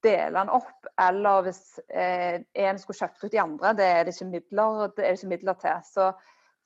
dele 0.05 0.37
den 0.37 0.53
opp, 0.53 0.87
eller 1.01 1.47
hvis 1.47 1.79
eh, 1.89 2.39
en 2.67 2.79
skulle 2.79 3.01
kjøpt 3.01 3.25
ut 3.25 3.33
de 3.33 3.41
andre, 3.41 3.73
det 3.75 3.87
er 3.87 4.05
det 4.05 4.13
ikke 4.15 4.29
midler, 4.31 4.87
det 4.95 5.03
er 5.03 5.09
det 5.09 5.19
ikke 5.19 5.33
midler 5.33 5.59
til. 5.63 5.81
Så 5.89 6.11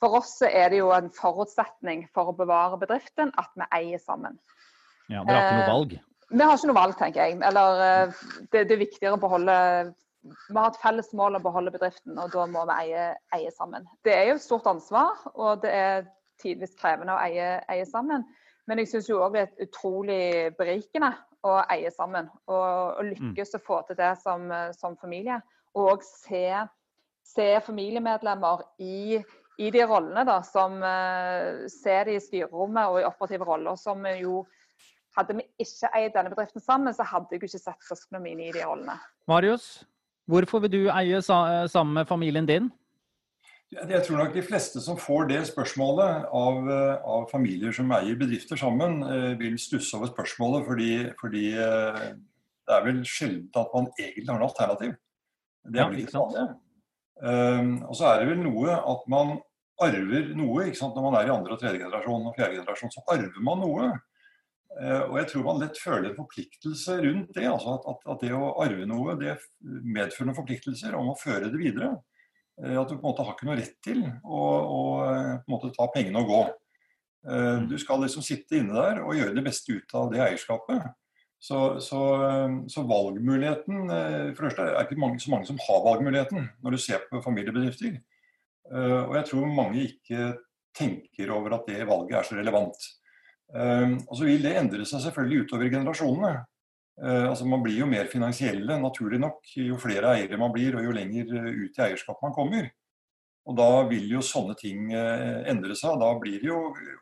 for 0.04 0.20
oss 0.20 0.36
er 0.46 0.74
det 0.74 0.82
jo 0.82 0.92
en 0.94 1.10
forutsetning 1.16 2.06
for 2.14 2.30
å 2.30 2.38
bevare 2.38 2.80
bedriften 2.82 3.34
at 3.42 3.52
vi 3.56 3.70
eier 3.80 4.02
sammen. 4.04 4.38
Ja, 5.08 5.24
Dere 5.24 5.38
har 5.38 5.48
ikke 5.48 5.58
noe 5.58 5.66
eh, 5.66 5.74
valg? 5.74 6.00
Vi 6.32 6.44
har 6.44 6.56
ikke 6.56 6.70
noe 6.70 6.78
valg, 6.78 6.96
tenker 7.00 7.26
jeg. 7.26 7.40
Eller 7.44 7.82
eh, 7.86 8.22
det, 8.52 8.66
det, 8.70 8.76
er 8.76 8.84
viktigere 8.86 9.18
å 9.18 9.22
beholde 9.22 9.56
Vi 10.24 10.56
har 10.56 10.70
et 10.70 10.82
felles 10.84 11.10
mål 11.18 11.40
å 11.40 11.44
beholde 11.44 11.74
bedriften, 11.74 12.18
og 12.22 12.32
da 12.34 12.46
må 12.48 12.64
vi 12.70 12.78
eie, 12.86 13.08
eie 13.36 13.52
sammen. 13.56 13.88
Det 14.06 14.14
er 14.16 14.30
jo 14.30 14.38
et 14.38 14.46
stort 14.46 14.70
ansvar, 14.70 15.18
og 15.34 15.64
det 15.66 15.72
er 15.74 16.06
tidvis 16.42 16.78
krevende 16.78 17.16
å 17.16 17.24
eie, 17.24 17.58
eie 17.74 17.88
sammen. 17.90 18.24
Men 18.70 18.80
jeg 18.80 18.92
syns 18.92 19.10
òg 19.12 19.36
det 19.36 19.44
er 19.48 19.66
utrolig 19.66 20.24
berikende 20.58 21.12
å 21.48 21.58
eie 21.74 21.90
sammen. 21.94 22.30
Og, 22.48 23.02
og 23.02 23.10
lykkes 23.10 23.58
å 23.58 23.64
få 23.66 23.82
til 23.88 23.98
det 24.00 24.14
som, 24.22 24.46
som 24.78 24.96
familie. 25.02 25.42
Og 25.78 26.06
se, 26.06 26.46
se 27.26 27.48
familiemedlemmer 27.66 28.64
i, 28.84 29.18
i, 29.58 29.72
de 29.74 29.84
rollene 29.90 30.24
da, 30.28 30.38
som 30.46 30.78
uh, 30.84 31.66
ser 31.72 32.08
de 32.08 32.18
i 32.18 32.24
styrerommet 32.24 32.92
og 32.94 33.02
i 33.02 33.08
operative 33.10 33.48
roller, 33.48 33.80
som 33.80 34.06
jo 34.20 34.44
hadde 35.18 35.38
vi 35.38 35.46
ikke 35.62 35.90
eid 35.98 36.14
denne 36.16 36.32
bedriften 36.34 36.64
sammen, 36.64 36.94
så 36.96 37.06
hadde 37.08 37.32
jeg 37.32 37.42
ikke 37.42 37.60
sett 37.60 37.88
søsknene 37.88 38.24
mine 38.24 38.48
i 38.48 38.54
de 38.56 38.64
rollene. 38.66 38.96
Marius, 39.32 39.84
hvorfor 40.32 40.64
vil 40.64 40.72
du 40.72 40.82
eie 40.94 41.22
sammen 41.24 41.98
med 41.98 42.08
familien 42.10 42.48
din? 42.48 42.72
Jeg 43.72 44.04
tror 44.04 44.18
nok 44.20 44.34
de 44.36 44.44
fleste 44.44 44.82
som 44.84 44.98
får 45.00 45.30
det 45.30 45.46
spørsmålet 45.48 46.26
av, 46.36 46.58
av 47.08 47.30
familier 47.32 47.72
som 47.76 47.92
eier 47.96 48.18
bedrifter 48.20 48.60
sammen, 48.60 48.98
eh, 49.08 49.30
vil 49.40 49.56
stusse 49.60 49.96
over 49.96 50.12
spørsmålet 50.12 50.66
fordi, 50.68 50.90
fordi 51.22 51.46
eh, 51.56 52.02
det 52.68 52.76
er 52.76 52.84
vel 52.84 53.00
sjelden 53.08 53.48
at 53.62 53.72
man 53.76 53.88
egentlig 53.96 54.28
har 54.28 54.42
en 54.42 54.50
alternativ. 54.50 54.92
Det 55.64 55.80
er 55.80 55.88
vel 55.88 56.04
ikke 56.04 56.20
vanlig. 56.20 56.44
Um, 57.22 57.74
og 57.86 57.96
så 57.96 58.08
er 58.10 58.22
det 58.22 58.30
vel 58.32 58.40
noe 58.42 58.76
at 58.76 59.02
man 59.14 59.36
arver 59.82 60.32
noe. 60.38 60.66
ikke 60.66 60.80
sant? 60.80 60.96
Når 60.96 61.06
man 61.06 61.18
er 61.20 61.28
i 61.28 61.34
andre 61.34 61.56
og 61.56 61.62
tredje 61.62 61.82
generasjon 61.82 62.30
og 62.30 62.38
fjerde 62.38 62.58
generasjon, 62.60 62.94
så 62.94 63.04
arver 63.14 63.44
man 63.46 63.62
noe. 63.62 63.90
Eh, 64.80 65.02
og 65.10 65.18
jeg 65.20 65.28
tror 65.32 65.44
man 65.46 65.60
lett 65.60 65.80
føler 65.80 66.10
en 66.10 66.18
forpliktelse 66.18 66.96
rundt 67.04 67.34
det. 67.36 67.48
altså 67.50 67.76
at, 67.76 68.06
at, 68.06 68.24
det 68.24 68.32
å 68.36 68.54
arve 68.64 68.88
noe 68.88 69.18
det 69.20 69.36
medfører 69.60 70.30
noen 70.30 70.38
forpliktelser 70.38 70.96
om 70.98 71.12
å 71.12 71.20
føre 71.20 71.52
det 71.52 71.60
videre. 71.60 71.92
Eh, 72.64 72.78
at 72.80 72.88
du 72.88 72.96
på 72.96 73.02
en 73.02 73.10
måte 73.10 73.26
har 73.28 73.36
ikke 73.36 73.50
noe 73.50 73.60
rett 73.60 73.78
til 73.84 74.06
å, 74.08 74.40
å 74.40 74.82
eh, 75.10 75.36
på 75.42 75.52
en 75.52 75.56
måte 75.58 75.74
ta 75.76 75.90
pengene 75.94 76.24
og 76.24 76.32
gå. 76.34 76.42
Du 77.70 77.76
skal 77.78 78.00
liksom 78.02 78.24
sitte 78.26 78.56
inne 78.58 78.74
der 78.74 79.04
og 79.04 79.14
gjøre 79.14 79.36
det 79.36 79.44
beste 79.46 79.76
ut 79.78 79.92
av 79.94 80.08
det 80.10 80.24
eierskapet. 80.26 80.88
Så, 81.38 81.60
så, 81.78 82.00
så 82.66 82.82
valgmuligheten 82.90 83.84
For 83.84 83.92
det 83.92 84.40
første 84.40 84.66
er 84.66 84.72
det 84.80 84.88
ikke 84.88 85.04
mange, 85.04 85.22
så 85.22 85.30
mange 85.30 85.46
som 85.46 85.60
har 85.62 85.84
valgmuligheten 85.86 86.48
når 86.66 86.74
du 86.74 86.80
ser 86.82 87.04
på 87.12 87.22
familiebedrifter. 87.22 88.00
Og 88.74 89.14
jeg 89.20 89.28
tror 89.30 89.54
mange 89.54 89.86
ikke 89.86 90.32
tenker 90.74 91.36
over 91.38 91.60
at 91.60 91.70
det 91.70 91.86
valget 91.86 92.18
er 92.24 92.26
så 92.26 92.40
relevant. 92.40 92.90
Ehm, 93.56 93.98
og 94.08 94.16
så 94.18 94.28
vil 94.28 94.44
det 94.46 94.56
endre 94.60 94.86
seg 94.88 95.04
selvfølgelig 95.04 95.46
utover 95.46 95.72
generasjonene. 95.72 96.34
Eh, 97.02 97.26
altså 97.30 97.48
Man 97.50 97.64
blir 97.64 97.82
jo 97.82 97.90
mer 97.90 98.10
finansielle, 98.12 98.78
naturlig 98.80 99.20
nok, 99.22 99.42
jo 99.58 99.80
flere 99.82 100.16
eiere 100.16 100.40
man 100.40 100.54
blir 100.54 100.78
og 100.78 100.86
jo 100.86 100.96
lenger 100.96 101.36
eh, 101.40 101.52
ut 101.66 101.80
i 101.80 101.86
eierskap 101.88 102.22
man 102.24 102.36
kommer. 102.36 102.70
Og 103.50 103.58
Da 103.58 103.70
vil 103.90 104.06
jo 104.12 104.22
sånne 104.22 104.56
ting 104.60 104.92
eh, 104.94 105.42
endre 105.50 105.76
seg. 105.76 105.98
Da 106.00 106.12
blir 106.22 106.40
det 106.42 106.52
jo 106.52 106.60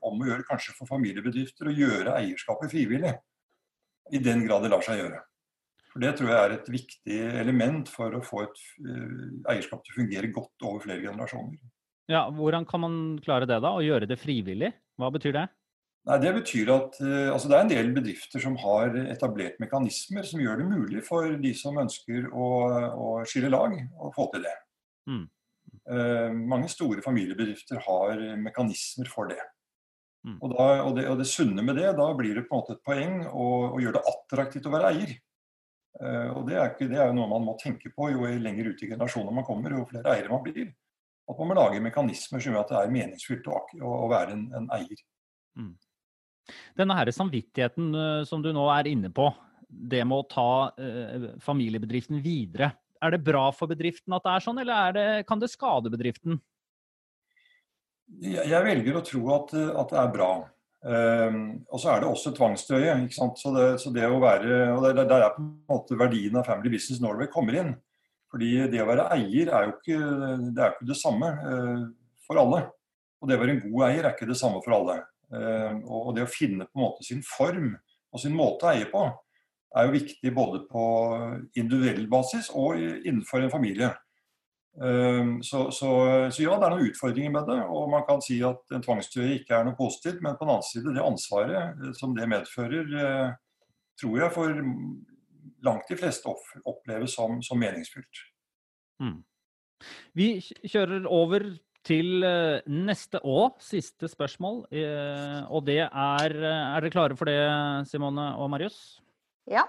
om 0.07 0.21
å 0.21 0.29
gjøre 0.29 0.47
kanskje 0.47 0.75
for 0.77 0.89
familiebedrifter 0.89 1.69
å 1.69 1.75
gjøre 1.75 2.15
eierskapet 2.21 2.71
frivillig. 2.71 3.17
I 4.09 4.21
den 4.23 4.45
grad 4.47 4.63
det 4.65 4.71
lar 4.71 4.85
seg 4.85 5.03
gjøre. 5.03 5.19
For 5.89 6.01
Det 6.01 6.15
tror 6.17 6.31
jeg 6.31 6.39
er 6.39 6.53
et 6.53 6.69
viktig 6.69 7.19
element 7.41 7.89
for 7.91 8.13
å 8.13 8.23
få 8.25 8.43
et 8.45 8.59
eierskap 9.49 9.83
til 9.83 9.93
å 9.93 9.97
fungere 9.99 10.29
godt 10.33 10.65
over 10.65 10.83
flere 10.85 11.01
generasjoner. 11.01 11.57
Ja, 12.09 12.27
Hvordan 12.33 12.65
kan 12.65 12.81
man 12.81 12.93
klare 13.21 13.45
det, 13.49 13.59
da? 13.61 13.73
Å 13.73 13.83
gjøre 13.85 14.07
det 14.09 14.17
frivillig? 14.21 14.71
Hva 14.97 15.09
betyr 15.13 15.35
det? 15.35 15.45
Nei, 16.09 16.17
Det 16.23 16.31
betyr 16.39 16.71
at 16.73 16.95
uh, 17.03 17.27
altså 17.35 17.51
det 17.51 17.57
er 17.57 17.65
en 17.65 17.71
del 17.71 17.91
bedrifter 17.93 18.41
som 18.41 18.55
har 18.63 18.95
etablert 19.03 19.59
mekanismer 19.61 20.25
som 20.25 20.41
gjør 20.41 20.63
det 20.63 20.69
mulig 20.71 21.03
for 21.05 21.35
de 21.41 21.51
som 21.57 21.77
ønsker 21.77 22.31
å, 22.33 22.47
å 22.89 23.09
skille 23.29 23.51
lag, 23.53 23.75
å 23.99 24.09
få 24.15 24.25
til 24.33 24.47
det. 24.47 24.55
Mm. 25.09 25.25
Uh, 25.89 26.29
mange 26.49 26.69
store 26.71 27.03
familiebedrifter 27.05 27.81
har 27.85 28.23
mekanismer 28.41 29.09
for 29.11 29.29
det. 29.29 29.41
Mm. 30.25 30.37
Og, 30.41 30.47
da, 30.51 30.67
og, 30.83 30.95
det. 30.97 31.05
og, 31.11 31.17
det. 31.21 31.27
sunne 31.29 31.63
med 31.63 31.77
det, 31.79 31.91
da 31.95 32.07
blir 32.17 32.39
det 32.39 32.47
på 32.47 32.55
en 32.55 32.63
måte 32.63 32.75
et 32.75 32.85
poeng 32.85 33.21
å, 33.29 33.49
å 33.75 33.81
gjøre 33.81 33.99
det 33.99 34.13
attraktivt 34.13 34.67
å 34.67 34.73
være 34.73 34.93
eier. 34.95 35.13
Uh, 35.99 36.29
og 36.39 36.49
det 36.49 36.57
er, 36.57 36.71
ikke, 36.73 36.87
det 36.89 36.97
er, 36.97 37.11
jo 37.11 37.19
noe 37.19 37.29
man 37.29 37.45
må 37.45 37.55
tenke 37.61 37.91
på 37.93 38.09
jo 38.15 38.25
lenger 38.41 38.71
ut 38.71 38.81
i 38.81 38.89
generasjoner 38.89 39.35
man 39.35 39.45
kommer, 39.45 39.77
jo 39.77 39.85
flere 39.91 40.15
eiere 40.15 40.33
man 40.33 40.41
blir. 40.47 40.73
At 41.29 41.37
man 41.37 41.51
må 41.51 41.59
lage 41.59 41.85
mekanismer 41.85 42.41
som 42.41 42.55
gjør 42.55 42.63
at 42.63 42.73
det 42.73 42.81
er 42.81 42.97
meningsfylt 42.97 43.47
å, 43.53 43.61
å 43.85 44.09
være 44.09 44.33
en, 44.33 44.47
en 44.57 44.67
eier. 44.79 45.05
Mm. 45.59 45.75
Denne 46.77 46.97
her 46.97 47.11
samvittigheten 47.15 47.89
eh, 47.95 48.21
som 48.29 48.43
du 48.43 48.51
nå 48.55 48.65
er 48.73 48.91
inne 48.91 49.11
på, 49.13 49.29
det 49.69 50.03
med 50.07 50.23
å 50.23 50.29
ta 50.29 50.51
eh, 50.81 51.31
familiebedriften 51.43 52.21
videre. 52.25 52.71
Er 52.99 53.15
det 53.15 53.23
bra 53.23 53.47
for 53.55 53.71
bedriften 53.71 54.15
at 54.15 54.25
det 54.25 54.35
er 54.35 54.45
sånn, 54.45 54.61
eller 54.63 54.95
det, 54.95 55.09
kan 55.29 55.39
det 55.41 55.51
skade 55.51 55.91
bedriften? 55.91 56.39
Jeg 58.19 58.63
velger 58.65 58.97
å 58.97 59.05
tro 59.05 59.21
at, 59.35 59.53
at 59.53 59.91
det 59.93 59.99
er 60.01 60.15
bra. 60.15 60.31
Um, 60.79 61.59
og 61.67 61.81
så 61.81 61.91
er 61.91 62.01
det 62.01 62.07
også 62.09 62.31
tvangstøye. 62.35 62.95
ikke 63.05 63.17
sant? 63.17 63.39
Så 63.39 63.51
det, 63.55 63.67
så 63.83 63.91
det 63.93 64.07
å 64.07 64.19
være, 64.21 64.57
og 64.73 64.87
der, 64.87 65.03
Der 65.03 65.25
er 65.25 65.35
på 65.35 65.43
en 65.43 65.53
måte 65.69 65.99
verdien 65.99 66.39
av 66.39 66.47
Family 66.47 66.71
Business 66.73 67.01
Norway 67.03 67.29
kommer 67.31 67.57
inn. 67.59 67.75
Fordi 68.29 68.67
det 68.69 68.81
å 68.81 68.87
være 68.89 69.09
eier 69.15 69.49
er 69.49 69.67
jo 69.67 69.75
ikke 69.75 69.99
det, 70.53 70.61
er 70.61 70.75
ikke 70.75 70.89
det 70.91 70.99
samme 70.99 71.31
uh, 71.43 71.85
for 72.25 72.41
alle. 72.41 72.65
Og 73.19 73.29
det 73.29 73.37
å 73.37 73.41
være 73.43 73.57
en 73.57 73.63
god 73.67 73.87
eier 73.89 74.05
er 74.05 74.13
ikke 74.15 74.29
det 74.29 74.39
samme 74.39 74.61
for 74.65 74.77
alle. 74.77 75.01
Eh, 75.29 75.73
og 75.85 76.13
det 76.17 76.25
å 76.25 76.31
finne 76.31 76.65
på 76.65 76.79
en 76.79 76.85
måte 76.87 77.05
sin 77.05 77.23
form 77.25 77.73
og 78.09 78.21
sin 78.21 78.33
måte 78.33 78.65
å 78.65 78.71
eie 78.73 78.87
på, 78.89 79.03
er 79.77 79.85
jo 79.85 79.93
viktig 79.93 80.31
både 80.33 80.63
på 80.65 80.83
individuell 81.61 82.07
basis 82.09 82.49
og 82.57 82.79
innenfor 82.79 83.45
en 83.45 83.53
familie. 83.53 83.91
Eh, 84.81 85.35
så, 85.45 85.67
så, 85.75 85.91
så, 86.33 86.41
ja, 86.41 86.57
det 86.57 86.65
er 86.65 86.73
noen 86.73 86.89
utfordringer 86.89 87.35
med 87.35 87.51
det. 87.51 87.59
Og 87.69 87.91
man 87.93 88.07
kan 88.07 88.23
si 88.25 88.39
at 88.45 88.73
en 88.73 88.85
tvangstrøye 88.85 89.37
ikke 89.37 89.59
er 89.59 89.69
noe 89.69 89.77
positivt. 89.77 90.23
Men 90.25 90.39
på 90.39 90.47
den 90.47 90.55
annen 90.55 90.65
side, 90.65 90.95
det 90.97 91.05
ansvaret 91.05 91.85
eh, 91.85 91.93
som 91.99 92.17
det 92.17 92.29
medfører, 92.31 93.37
tror 93.99 94.21
jeg 94.21 94.31
for 94.31 94.61
langt 95.65 95.89
de 95.91 95.97
fleste 95.99 96.31
oppleves 96.65 97.13
som, 97.17 97.41
som 97.43 97.59
meningsfylt. 97.59 98.21
Mm. 99.03 99.19
Vi 100.17 100.29
kjører 100.67 101.07
over 101.07 101.45
til 101.89 102.25
eh, 102.25 102.65
neste 102.69 103.21
og 103.25 103.57
siste 103.63 104.09
spørsmål. 104.11 104.63
Eh, 104.71 105.39
og 105.49 105.65
det 105.67 105.81
er 105.87 106.35
eh, 106.37 106.65
Er 106.75 106.83
dere 106.83 106.93
klare 106.93 107.17
for 107.17 107.29
det, 107.29 107.39
Simone 107.89 108.31
og 108.37 108.49
Marius? 108.53 108.99
Ja. 109.49 109.65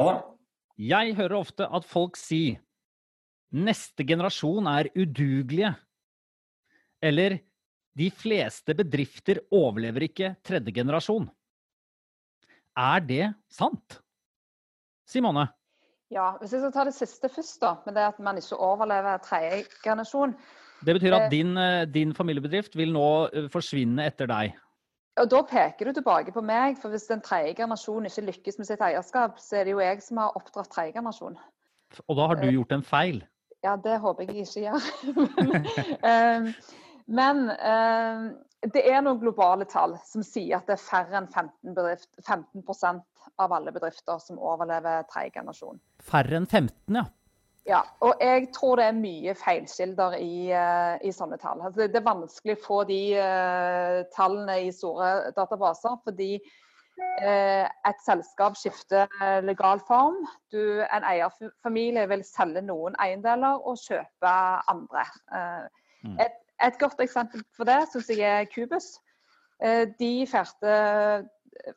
Ja. 0.00 0.20
Jeg 0.76 1.16
hører 1.16 1.40
ofte 1.40 1.68
at 1.68 1.88
folk 1.88 2.16
sier 2.20 2.60
neste 3.56 4.04
generasjon 4.04 4.68
er 4.68 4.90
udugelige. 4.96 5.72
Eller 7.00 7.38
de 7.96 8.10
fleste 8.12 8.74
bedrifter 8.76 9.40
overlever 9.54 10.08
ikke 10.08 10.34
tredje 10.44 10.72
generasjon. 10.74 11.28
Er 12.76 13.00
det 13.00 13.30
sant? 13.48 14.00
Simone? 15.08 15.46
Ja, 16.12 16.36
Hvis 16.38 16.52
jeg 16.52 16.60
skal 16.60 16.74
ta 16.74 16.84
det 16.86 16.94
siste 16.94 17.28
først, 17.32 17.56
da, 17.62 17.72
med 17.86 17.96
det 17.96 18.04
at 18.04 18.18
man 18.22 18.36
ikke 18.38 18.58
overlever 18.62 19.18
tredje 19.24 19.64
generasjon. 19.82 20.36
Det 20.84 20.94
betyr 20.96 21.14
at 21.16 21.26
Eh. 21.26 21.30
din, 21.30 21.56
eh, 21.56 21.84
din 21.86 22.14
familiebedrift 22.14 22.76
vil 22.76 22.92
nå 22.92 23.28
eh, 23.32 23.48
forsvinne 23.48 24.04
etter 24.06 24.26
deg. 24.26 24.54
Og 25.16 25.28
Da 25.30 25.42
peker 25.42 25.86
du 25.86 25.92
tilbake 25.92 26.32
på 26.32 26.42
meg, 26.44 26.76
for 26.78 26.90
hvis 26.90 27.08
den 27.08 27.22
tredje 27.22 27.54
generasjonen 27.56 28.10
ikke 28.10 28.26
lykkes 28.26 28.58
med 28.58 28.66
sitt 28.66 28.80
eierskap, 28.80 29.38
så 29.40 29.56
er 29.56 29.64
det 29.64 29.72
jo 29.72 29.80
jeg 29.80 30.02
som 30.02 30.18
har 30.18 30.36
oppdratt 30.36 30.68
tredje 30.68 30.92
generasjon. 30.92 31.38
Og 32.08 32.16
da 32.16 32.26
har 32.26 32.36
du 32.36 32.50
gjort 32.50 32.72
en 32.72 32.82
feil. 32.82 33.22
Ja, 33.64 33.76
det 33.76 34.00
håper 34.00 34.26
jeg 34.26 34.44
ikke 34.44 34.66
gjør. 34.66 34.80
men 37.06 37.46
men 38.66 38.72
det 38.74 38.82
er 38.88 39.02
noen 39.04 39.20
globale 39.20 39.66
tall 39.68 39.96
som 40.06 40.24
sier 40.26 40.58
at 40.58 40.66
det 40.68 40.76
er 40.76 40.82
færre 40.82 41.20
enn 41.20 41.28
15, 41.28 41.74
bedrift, 41.76 42.08
15 42.24 43.02
av 43.42 43.52
alle 43.52 43.72
bedrifter 43.74 44.18
som 44.22 44.38
overlever 44.38 45.04
tredje 45.10 45.36
generasjon. 45.36 45.80
Færre 46.02 46.40
enn 46.40 46.48
15, 46.48 46.98
ja. 46.98 47.04
Ja, 47.66 47.80
og 48.00 48.14
jeg 48.20 48.48
tror 48.54 48.76
det 48.78 48.84
er 48.86 48.94
mye 48.94 49.32
feilkilder 49.34 50.14
i, 50.22 50.50
eh, 50.54 50.98
i 51.02 51.10
sånne 51.12 51.38
tall. 51.42 51.62
Altså, 51.66 51.86
det- 51.86 51.96
er 51.98 52.04
vanskelig 52.06 52.54
å 52.56 52.62
få 52.66 52.84
de 52.86 53.00
uh, 53.18 54.04
tallene 54.14 54.60
i 54.68 54.70
store 54.70 55.32
databaser, 55.34 55.96
fordi 56.04 56.38
uh, 56.38 57.66
et 57.90 58.04
selskap 58.06 58.54
skifter 58.56 59.10
legal 59.42 59.80
form. 59.88 60.22
Du, 60.52 60.80
en 60.86 61.04
eierfamilie 61.04 62.06
vil 62.08 62.22
selge 62.24 62.62
noen 62.62 62.94
eiendeler 63.02 63.58
og 63.66 63.78
kjøpe 63.82 64.34
andre. 64.70 65.04
Mm. 66.04 66.20
et, 66.20 66.38
et 66.62 66.78
godt 66.78 67.00
eksempel 67.00 67.42
for 67.56 67.66
det 67.66 67.80
syns 67.90 68.08
jeg 68.14 68.22
er 68.22 68.46
Cubus. 68.54 69.00
De 69.98 70.26
feirte 70.28 70.72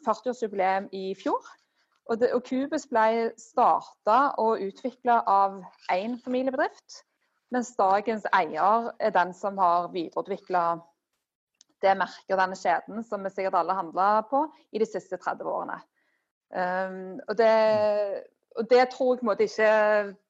40-årsjubileum 0.05 0.89
i 0.93 1.15
fjor. 1.17 1.41
Og, 2.09 2.17
det, 2.17 2.31
og 2.33 2.41
Cubus 2.47 2.87
ble 2.89 3.29
starta 3.37 4.17
og 4.41 4.63
utvikla 4.65 5.19
av 5.29 5.59
én 5.93 6.17
familiebedrift, 6.23 7.03
mens 7.53 7.69
dagens 7.77 8.25
eier 8.33 8.89
er 8.97 9.13
den 9.13 9.33
som 9.37 9.57
har 9.61 9.91
videreutvikla 9.93 10.63
det 11.83 11.93
merket 11.97 12.33
og 12.33 12.41
denne 12.41 12.57
kjeden 12.59 13.05
som 13.07 13.23
vi 13.23 13.31
sikkert 13.33 13.59
alle 13.61 13.77
handla 13.77 14.09
på 14.29 14.43
i 14.73 14.81
de 14.81 14.87
siste 14.89 15.17
30 15.21 15.47
årene. 15.47 15.77
Um, 16.49 17.19
og, 17.27 17.35
det, 17.37 17.53
og, 18.57 18.65
det, 18.71 18.87
tror 18.89 19.13
jeg 19.13 19.21
på 19.21 19.25
en 19.25 19.29
måte 19.29 19.45
ikke 19.45 19.71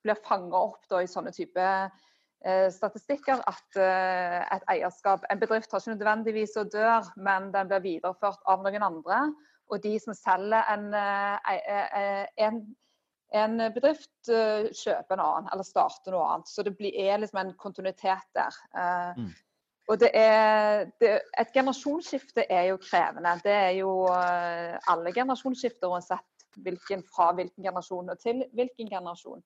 blir 0.04 0.24
fanga 0.26 0.63
opp 0.68 0.84
da, 0.92 1.00
i 1.02 1.10
sånne 1.10 1.32
type 1.36 1.63
uh, 1.63 2.68
statistikker. 2.76 3.39
At 3.48 3.80
uh, 3.80 4.39
et 4.58 4.68
eierskap 4.76 5.24
En 5.32 5.39
bedrift 5.42 5.72
har 5.72 5.82
ikke 5.82 5.96
nødvendigvis 5.96 6.58
å 6.60 6.68
dør, 6.68 7.08
men 7.15 7.54
den 7.56 7.72
blir 7.72 7.86
videreført 7.88 8.44
av 8.52 8.68
noen 8.68 8.86
andre. 8.92 9.30
Og 9.69 9.84
de 9.84 9.95
som 10.01 10.15
selger 10.17 10.71
en, 10.73 10.88
eh, 10.97 11.58
eh, 11.65 12.23
en, 12.47 12.62
en 13.41 13.60
bedrift, 13.75 14.15
eh, 14.29 14.71
kjøper 14.73 15.17
en 15.17 15.25
annen, 15.25 15.51
eller 15.53 15.67
starter 15.67 16.15
noe 16.15 16.25
annet. 16.25 16.49
Så 16.49 16.65
det 16.65 16.73
blir, 16.77 16.95
er 16.97 17.21
liksom 17.21 17.43
en 17.43 17.53
kontinuitet 17.60 18.27
der. 18.38 18.63
Eh, 18.73 19.13
Mm. 19.19 19.29
Og 19.89 19.97
det 19.97 20.10
er, 20.13 20.86
det, 21.01 21.15
et 21.41 21.53
generasjonsskifte 21.53 22.43
er 22.45 22.67
jo 22.69 22.77
krevende. 22.77 23.32
Det 23.41 23.51
er 23.51 23.71
jo 23.79 24.05
eh, 24.13 24.75
alle 24.91 25.13
generasjonsskifter, 25.13 25.89
uansett 25.89 26.45
hvilken, 26.62 27.01
fra 27.10 27.32
hvilken 27.34 27.63
generasjon 27.63 28.12
og 28.13 28.19
til 28.21 28.43
hvilken 28.53 28.89
generasjon. 28.89 29.41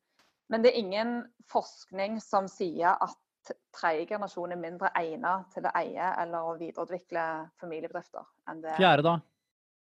Men 0.51 0.63
det 0.63 0.73
er 0.73 0.81
ingen 0.81 1.13
forskning 1.51 2.19
som 2.21 2.49
sier 2.51 2.91
at 2.91 3.53
tredje 3.75 4.05
generasjon 4.12 4.51
er 4.51 4.59
mindre 4.59 4.91
egnet 4.99 5.47
til 5.55 5.67
å 5.67 5.71
eie 5.79 6.09
eller 6.21 6.47
å 6.47 6.57
videreutvikle 6.59 7.23
familiebedrifter 7.59 8.27
enn 8.51 8.62
det 8.63 8.75
Fjerde, 8.79 9.03
da? 9.07 9.15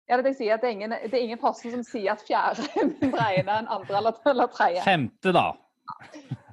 Ja, 0.09 0.17
det 0.17 0.41
er 0.41 0.57
det 0.57 0.65
er 0.65 0.69
ingen, 0.73 0.91
det 0.91 1.15
er 1.15 1.23
ingen 1.23 1.41
forskning 1.41 1.75
som 1.75 1.83
sier 1.85 2.15
at 2.15 2.23
fjerde 2.25 2.65
er 2.81 2.87
mindre 2.89 3.25
egnet 3.27 3.51
enn 3.59 3.67
andre 3.69 3.97
eller, 3.99 4.21
eller 4.31 4.47
tredje. 4.53 4.85
Femte, 4.87 5.33
da? 5.37 5.51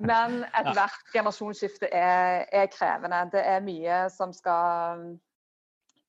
Men 0.04 0.42
ethvert 0.60 1.14
generasjonsskifte 1.14 1.88
er, 1.88 2.44
er 2.52 2.68
krevende. 2.74 3.22
Det 3.32 3.44
er 3.46 3.64
mye 3.64 4.02
som 4.12 4.34
skal 4.36 5.06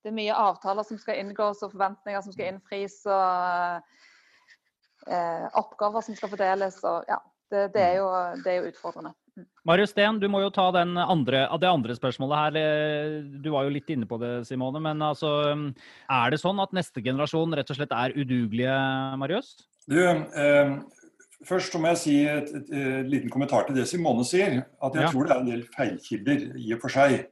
Det 0.02 0.10
er 0.10 0.18
mye 0.18 0.34
avtaler 0.38 0.86
som 0.86 0.98
skal 0.98 1.18
inngås 1.22 1.62
og 1.66 1.72
forventninger 1.74 2.20
som 2.22 2.34
skal 2.34 2.50
innfris. 2.52 2.98
og 3.06 3.80
eh, 5.06 5.46
Oppgaver 5.58 6.02
som 6.02 6.18
skal 6.18 6.34
fordeles. 6.34 6.82
og 6.82 7.04
ja, 7.08 7.18
Det, 7.50 7.68
det, 7.74 7.82
er, 7.82 7.94
jo, 8.00 8.10
det 8.42 8.52
er 8.52 8.60
jo 8.60 8.72
utfordrende. 8.72 9.14
Marius 9.66 9.90
Steen, 9.92 10.18
du 10.20 10.28
må 10.32 10.40
jo 10.40 10.50
ta 10.54 10.70
den 10.72 10.94
andre, 10.96 11.44
det 11.60 11.68
andre 11.68 11.96
spørsmålet 11.96 12.38
her. 12.40 12.58
Eh, 12.60 13.16
Du 13.42 13.50
var 13.52 13.66
jo 13.66 13.74
litt 13.74 13.90
inne 13.92 14.06
på 14.08 14.18
det, 14.20 14.46
Simone. 14.48 14.80
Men 14.80 15.02
altså, 15.04 15.30
er 16.08 16.30
det 16.30 16.40
sånn 16.40 16.60
at 16.62 16.72
neste 16.76 17.02
generasjon 17.04 17.54
rett 17.56 17.70
og 17.70 17.76
slett 17.76 17.92
er 17.92 18.14
udugelige, 18.16 18.76
Marius? 19.20 19.56
Du, 19.88 19.98
eh, 20.00 20.78
først 21.44 21.74
må 21.78 21.92
jeg 21.92 22.00
si 22.02 22.16
et, 22.26 22.48
et, 22.48 22.70
et, 22.70 23.10
liten 23.10 23.30
kommentar 23.30 23.66
til 23.66 23.76
det 23.76 23.86
Simone 23.90 24.24
sier. 24.24 24.64
At 24.82 24.94
jeg 24.94 25.02
Ja. 25.02 25.10
tror 25.12 25.26
det 25.26 25.36
er 25.36 25.40
en 25.40 25.50
del 25.50 25.66
feilkilder 25.76 26.46
i 26.56 26.72
og 26.74 26.80
for 26.80 26.88
seg. 26.88 27.26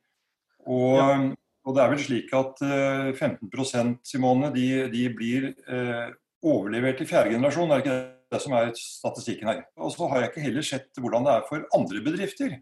Og, 0.67 0.97
Ja. 0.99 1.33
og 1.65 1.75
det 1.75 1.83
er 1.85 1.89
vel 1.89 1.99
slik 1.99 2.33
at 2.35 2.61
eh, 2.63 3.13
15% 3.17 3.99
Simone, 4.05 4.53
de, 4.53 4.89
de 4.91 5.09
blir 5.09 5.55
eh, 5.69 6.11
overlevert 6.45 7.01
i 7.01 7.09
fjerde 7.09 7.33
generasjon. 7.33 7.71
Er 7.71 7.81
det 7.81 7.85
ikke 7.87 7.97
det 7.97 8.14
som 8.43 8.55
er 8.59 8.73
statistikken 8.79 9.51
her? 9.51 9.65
Og 9.79 9.93
så 9.95 10.09
har 10.11 10.23
jeg 10.23 10.33
ikke 10.33 10.45
heller 10.47 10.67
sett 10.67 11.01
hvordan 11.01 11.27
det 11.27 11.35
er 11.35 11.49
for 11.49 11.67
andre 11.79 12.03
bedrifter. 12.05 12.59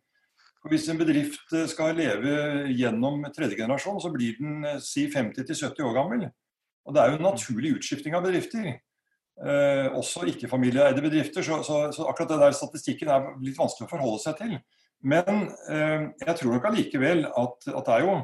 For 0.63 0.71
Hvis 0.71 0.87
en 0.93 1.01
bedrift 1.01 1.57
eh, 1.57 1.67
skal 1.71 1.97
leve 1.99 2.69
gjennom 2.71 3.25
tredje 3.35 3.59
generasjon, 3.59 4.01
så 4.03 4.13
blir 4.15 4.39
den 4.39 4.63
eh, 4.69 4.81
si 4.85 5.09
50-70 5.11 5.83
år 5.89 5.97
gammel. 5.99 6.29
Og 6.87 6.95
det 6.95 7.03
er 7.03 7.11
jo 7.11 7.19
en 7.19 7.29
naturlig 7.31 7.77
utskifting 7.79 8.15
av 8.19 8.27
bedrifter. 8.27 8.69
Eh, 9.43 9.89
også 9.97 10.27
ikke-familieeide 10.31 11.03
bedrifter. 11.03 11.43
Så, 11.43 11.63
så, 11.67 11.81
så, 11.95 12.07
akkurat 12.07 12.31
det 12.31 12.41
der 12.45 12.55
statistikken 12.57 13.11
er 13.11 13.33
litt 13.43 13.59
vanskelig 13.59 13.89
å 13.89 13.93
forholde 13.95 14.23
seg 14.23 14.39
til. 14.39 14.55
Men 15.03 15.49
eh, 15.73 16.11
jeg 16.23 16.37
tror 16.39 16.55
nok 16.55 16.69
allikevel 16.71 17.27
at, 17.27 17.67
at, 17.67 17.87
det 17.89 17.97
er 17.97 18.07
jo 18.07 18.19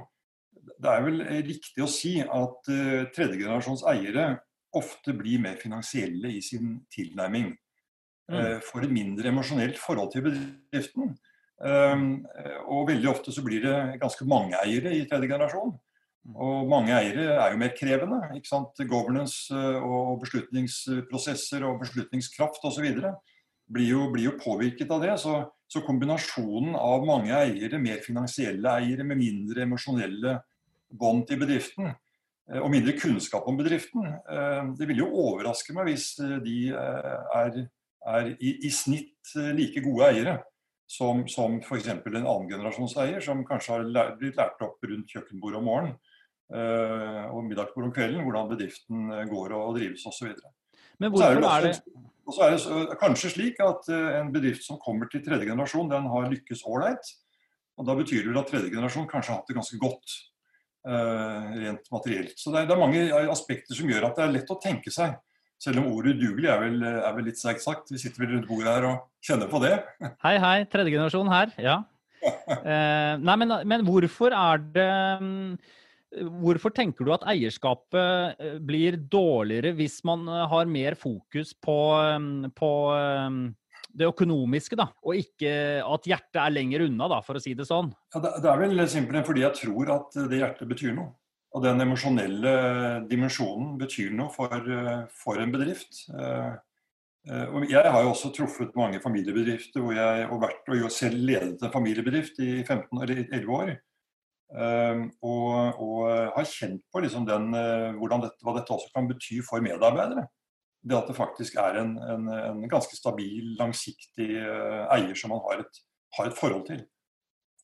det 0.78 0.90
er 0.92 1.02
vel 1.02 1.22
riktig 1.48 1.82
å 1.82 1.90
si 1.90 2.18
at 2.22 2.70
eh, 2.70 3.08
tredjegenerasjons 3.14 3.82
eiere 3.90 4.28
ofte 4.76 5.14
blir 5.16 5.40
mer 5.40 5.56
finansielle 5.60 6.32
i 6.34 6.42
sin 6.44 6.76
tilnærming. 6.92 7.54
Mm. 8.28 8.60
Får 8.60 8.84
et 8.84 8.92
mindre 8.92 9.30
emosjonelt 9.30 9.78
forhold 9.80 10.12
til 10.12 10.26
bedriften. 10.26 11.14
Um, 11.58 12.26
og 12.70 12.90
veldig 12.90 13.08
ofte 13.10 13.32
så 13.34 13.42
blir 13.42 13.64
det 13.64 14.00
ganske 14.02 14.26
mange 14.28 14.58
eiere 14.60 14.92
i 14.94 15.06
tredje 15.08 15.30
generasjon. 15.30 15.72
Og 16.36 16.68
mange 16.68 16.92
eiere 16.92 17.30
er 17.38 17.54
jo 17.54 17.60
mer 17.60 17.72
krevende. 17.76 18.20
ikke 18.36 18.50
sant? 18.50 18.82
Governance 18.90 19.54
og 19.54 20.18
beslutningsprosesser 20.22 21.64
og 21.64 21.80
beslutningskraft 21.82 22.64
osv. 22.68 22.88
Blir, 23.68 23.88
jo, 23.88 24.08
blir 24.12 24.28
jo 24.28 24.36
påvirket 24.40 24.92
av 24.92 25.02
det. 25.04 25.14
Så, 25.22 25.38
så, 25.68 25.82
kombinasjonen 25.86 26.76
av 26.76 27.06
mange 27.08 27.32
eiere, 27.32 27.80
mer 27.80 28.04
finansielle 28.04 28.76
eiere 28.76 29.06
med 29.08 29.20
mindre 29.20 29.64
emosjonelle 29.64 30.36
bånd 30.88 31.26
til 31.28 31.40
bedriften, 31.40 31.90
og 32.48 32.70
mindre 32.72 32.94
kunnskap 32.96 33.48
om 33.50 33.58
bedriften, 33.58 34.06
det 34.78 34.86
vil 34.88 35.02
jo 35.02 35.08
overraske 35.20 35.74
meg 35.76 35.90
hvis 35.90 36.14
de 36.44 36.70
er, 36.72 37.58
er 38.08 38.30
i, 38.40 38.54
i, 38.64 38.70
snitt 38.72 39.34
like 39.52 39.82
gode 39.84 40.06
eiere 40.08 40.38
som, 40.88 41.26
som 41.28 41.58
f.eks. 41.60 41.90
en 41.92 42.16
annengenerasjonseier 42.16 43.20
som 43.24 43.44
kanskje 43.48 43.74
har 43.74 43.84
lært, 43.84 44.14
blitt 44.22 44.40
lært 44.40 44.64
opp 44.64 44.80
rundt 44.88 45.12
kjøkkenbordet 45.12 45.60
om 45.60 45.68
morgenen 45.68 45.98
og 46.48 47.42
middagsbordet 47.44 47.90
om 47.90 47.92
kvelden, 47.92 48.24
hvordan 48.24 48.48
bedriften 48.48 49.10
går 49.28 49.52
og 49.52 49.74
drives 49.76 50.06
osv. 50.08 50.30
Men 50.98 51.12
hvorfor 51.12 51.44
er 51.44 51.66
det 51.66 51.74
Og 52.28 52.34
så 52.36 52.44
er 52.44 52.54
det 52.54 52.60
så, 52.60 52.80
kanskje 53.00 53.30
slik 53.32 53.60
at 53.64 53.88
en 53.92 54.32
bedrift 54.32 54.64
som 54.64 54.80
kommer 54.80 55.08
til 55.12 55.20
tredje 55.24 55.48
generasjon, 55.48 55.88
den 55.92 56.08
har 56.12 56.28
lykkes 56.32 56.64
ålreit. 56.68 57.12
Og 57.78 57.86
da 57.88 57.94
betyr 57.96 58.24
det 58.24 58.32
vel 58.32 58.40
at 58.40 58.50
tredje 58.50 58.72
generasjon 58.72 59.08
kanskje 59.08 59.32
har 59.32 59.40
hatt 59.40 59.48
det 59.48 59.56
ganske 59.56 59.78
godt 59.80 60.16
rent 60.88 61.90
materielt. 61.92 62.36
Så 62.40 62.52
det 62.52 62.62
er, 62.62 62.68
det 62.68 62.74
er, 62.74 62.80
mange 62.80 63.02
aspekter 63.32 63.76
som 63.76 63.90
gjør 63.90 64.08
at 64.08 64.18
det 64.18 64.24
er 64.24 64.36
lett 64.38 64.52
å 64.54 64.60
tenke 64.62 64.92
seg. 64.94 65.16
Selv 65.58 65.82
om 65.82 65.88
ordet 65.90 66.14
udugelig 66.14 66.48
er 66.52 66.60
vel, 66.62 66.82
er 66.86 67.14
vel 67.16 67.26
litt 67.28 67.40
sterkt 67.40 67.64
sagt. 67.64 67.90
Vi 67.90 67.98
sitter 67.98 68.22
vel 68.22 68.36
rundt 68.36 68.48
bordet 68.48 68.70
her 68.70 68.86
og 68.92 69.08
kjenner 69.26 69.50
på 69.50 69.60
det. 69.64 69.74
Hei, 70.24 70.36
hei. 70.38 70.56
Tredje 70.70 70.94
generasjon 70.94 71.32
her. 71.32 71.52
Ja. 71.58 71.80
eh, 72.28 73.14
nei, 73.18 73.36
men, 73.42 73.54
men, 73.68 73.84
hvorfor 73.86 74.34
er 74.34 74.62
det 74.74 74.88
um, 75.22 75.58
Hvorfor 76.42 76.72
tenker 76.72 77.04
du 77.04 77.10
at 77.12 77.26
eierskapet 77.28 78.38
blir 78.64 78.96
dårligere 79.12 79.74
hvis 79.76 79.98
man 80.08 80.22
har 80.24 80.70
mer 80.72 80.96
fokus 80.96 81.50
på, 81.60 81.76
på 82.56 82.70
det 83.98 84.08
økonomiske, 84.08 84.78
da, 84.78 84.88
og 85.02 85.18
ikke 85.18 85.52
at 85.82 86.06
hjertet 86.08 86.40
er 86.42 86.54
lenger 86.54 86.86
unna, 86.86 87.08
da, 87.10 87.18
for 87.26 87.38
å 87.38 87.42
si 87.42 87.54
det 87.58 87.66
sånn? 87.68 87.90
Ja, 88.14 88.22
det 88.24 88.50
er 88.50 88.60
vel 88.62 88.84
simpelthen 88.90 89.26
fordi 89.26 89.44
jeg 89.44 89.58
tror 89.58 89.96
at 89.96 90.20
det 90.30 90.40
hjertet 90.42 90.70
betyr 90.70 90.94
noe. 90.96 91.12
Og 91.56 91.64
den 91.64 91.80
emosjonelle 91.80 92.54
dimensjonen 93.08 93.76
betyr 93.80 94.12
noe 94.16 94.28
for, 94.34 94.66
for 95.16 95.40
en 95.40 95.52
bedrift. 95.54 96.02
Jeg 97.28 97.92
har 97.92 98.02
jo 98.04 98.12
også 98.12 98.30
truffet 98.36 98.76
mange 98.76 99.00
familiebedrifter 99.00 99.82
hvor 99.82 99.96
jeg 99.96 100.26
og 100.28 100.42
vært 100.44 100.68
og 100.76 100.90
selv 100.92 101.24
ledet 101.24 101.64
en 101.64 101.72
familiebedrift 101.72 102.38
i 102.44 102.50
15 102.66 103.00
eller 103.00 103.22
11 103.24 103.54
år. 103.56 103.72
Og, 105.24 105.48
og 105.80 106.04
har 106.36 106.48
kjent 106.52 106.84
på 106.92 107.02
liksom 107.04 107.26
den, 107.28 107.50
dette, 107.52 108.44
hva 108.44 108.54
dette 108.56 108.76
også 108.76 108.92
kan 108.94 109.08
bety 109.08 109.40
for 109.44 109.64
medarbeidere. 109.64 110.28
Det 110.82 110.94
at 110.94 111.08
det 111.10 111.16
faktisk 111.18 111.58
er 111.58 111.80
en, 111.80 111.96
en, 111.98 112.28
en 112.30 112.68
ganske 112.70 112.94
stabil, 112.96 113.56
langsiktig 113.58 114.28
eier 114.38 115.16
som 115.18 115.32
man 115.34 115.42
har 115.48 115.64
et, 115.64 115.80
har 116.16 116.30
et 116.30 116.38
forhold 116.38 116.64
til. 116.68 116.84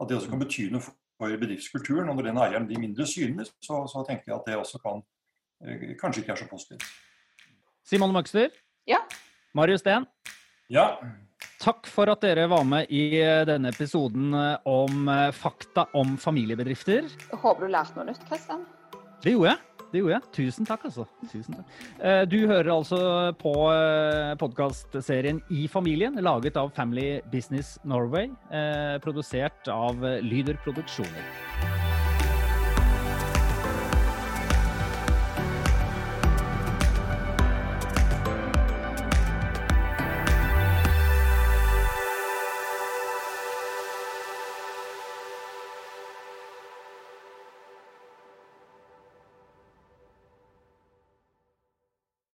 At 0.03 0.11
det 0.11 0.19
også 0.19 0.33
kan 0.33 0.43
bety 0.43 0.67
noe 0.75 0.83
for 0.83 1.37
bedriftskulturen. 1.39 2.11
Og 2.11 2.19
når 2.19 2.29
den 2.29 2.41
eieren 2.43 2.67
blir 2.67 2.83
mindre 2.83 3.07
synlig, 3.07 3.47
så, 3.63 3.85
så 3.87 4.03
tenker 4.09 4.33
jeg 4.33 4.37
at 4.41 4.51
det 4.51 4.59
også 4.59 4.83
kan 4.83 5.05
kanskje 6.01 6.25
ikke 6.25 6.35
er 6.35 6.43
så 6.43 6.49
positivt. 6.51 6.89
Simon 7.87 8.13
Møgster. 8.13 8.51
Ja. 8.89 8.99
Marius 9.55 9.81
Steen. 9.81 10.07
Ja. 10.73 10.89
Takk 11.61 11.87
for 11.89 12.11
at 12.13 12.25
dere 12.25 12.47
var 12.51 12.65
med 12.69 12.91
i 12.93 13.21
eh, 13.21 13.45
denne 13.49 13.71
episoden 13.73 14.35
eh, 14.37 14.57
om 14.69 15.09
eh, 15.09 15.31
fakta 15.33 15.87
om 15.97 16.17
familiebedrifter. 16.21 17.09
Jeg 17.09 17.41
håper 17.41 17.65
du 17.65 17.73
lærte 17.73 17.97
noe 17.99 18.09
nytt, 18.11 18.25
Kristian. 18.29 18.65
Det 19.25 19.33
gjorde 19.33 19.55
jeg. 19.55 19.74
Det 19.95 20.03
gjorde 20.03 20.17
jeg. 20.19 20.31
Tusen 20.35 20.67
takk, 20.67 20.89
altså. 20.91 21.07
Tusen 21.31 21.61
takk. 21.61 21.79
Du 22.27 22.41
hører 22.51 22.73
altså 22.75 22.99
på 23.39 23.55
podkastserien 24.43 25.39
I 25.55 25.69
familien, 25.71 26.19
laget 26.19 26.59
av 26.59 26.75
Family 26.75 27.21
Business 27.31 27.77
Norway. 27.87 28.27
Produsert 29.07 29.71
av 29.71 30.03
Lyder 30.27 30.59
Produksjoner. 30.67 31.84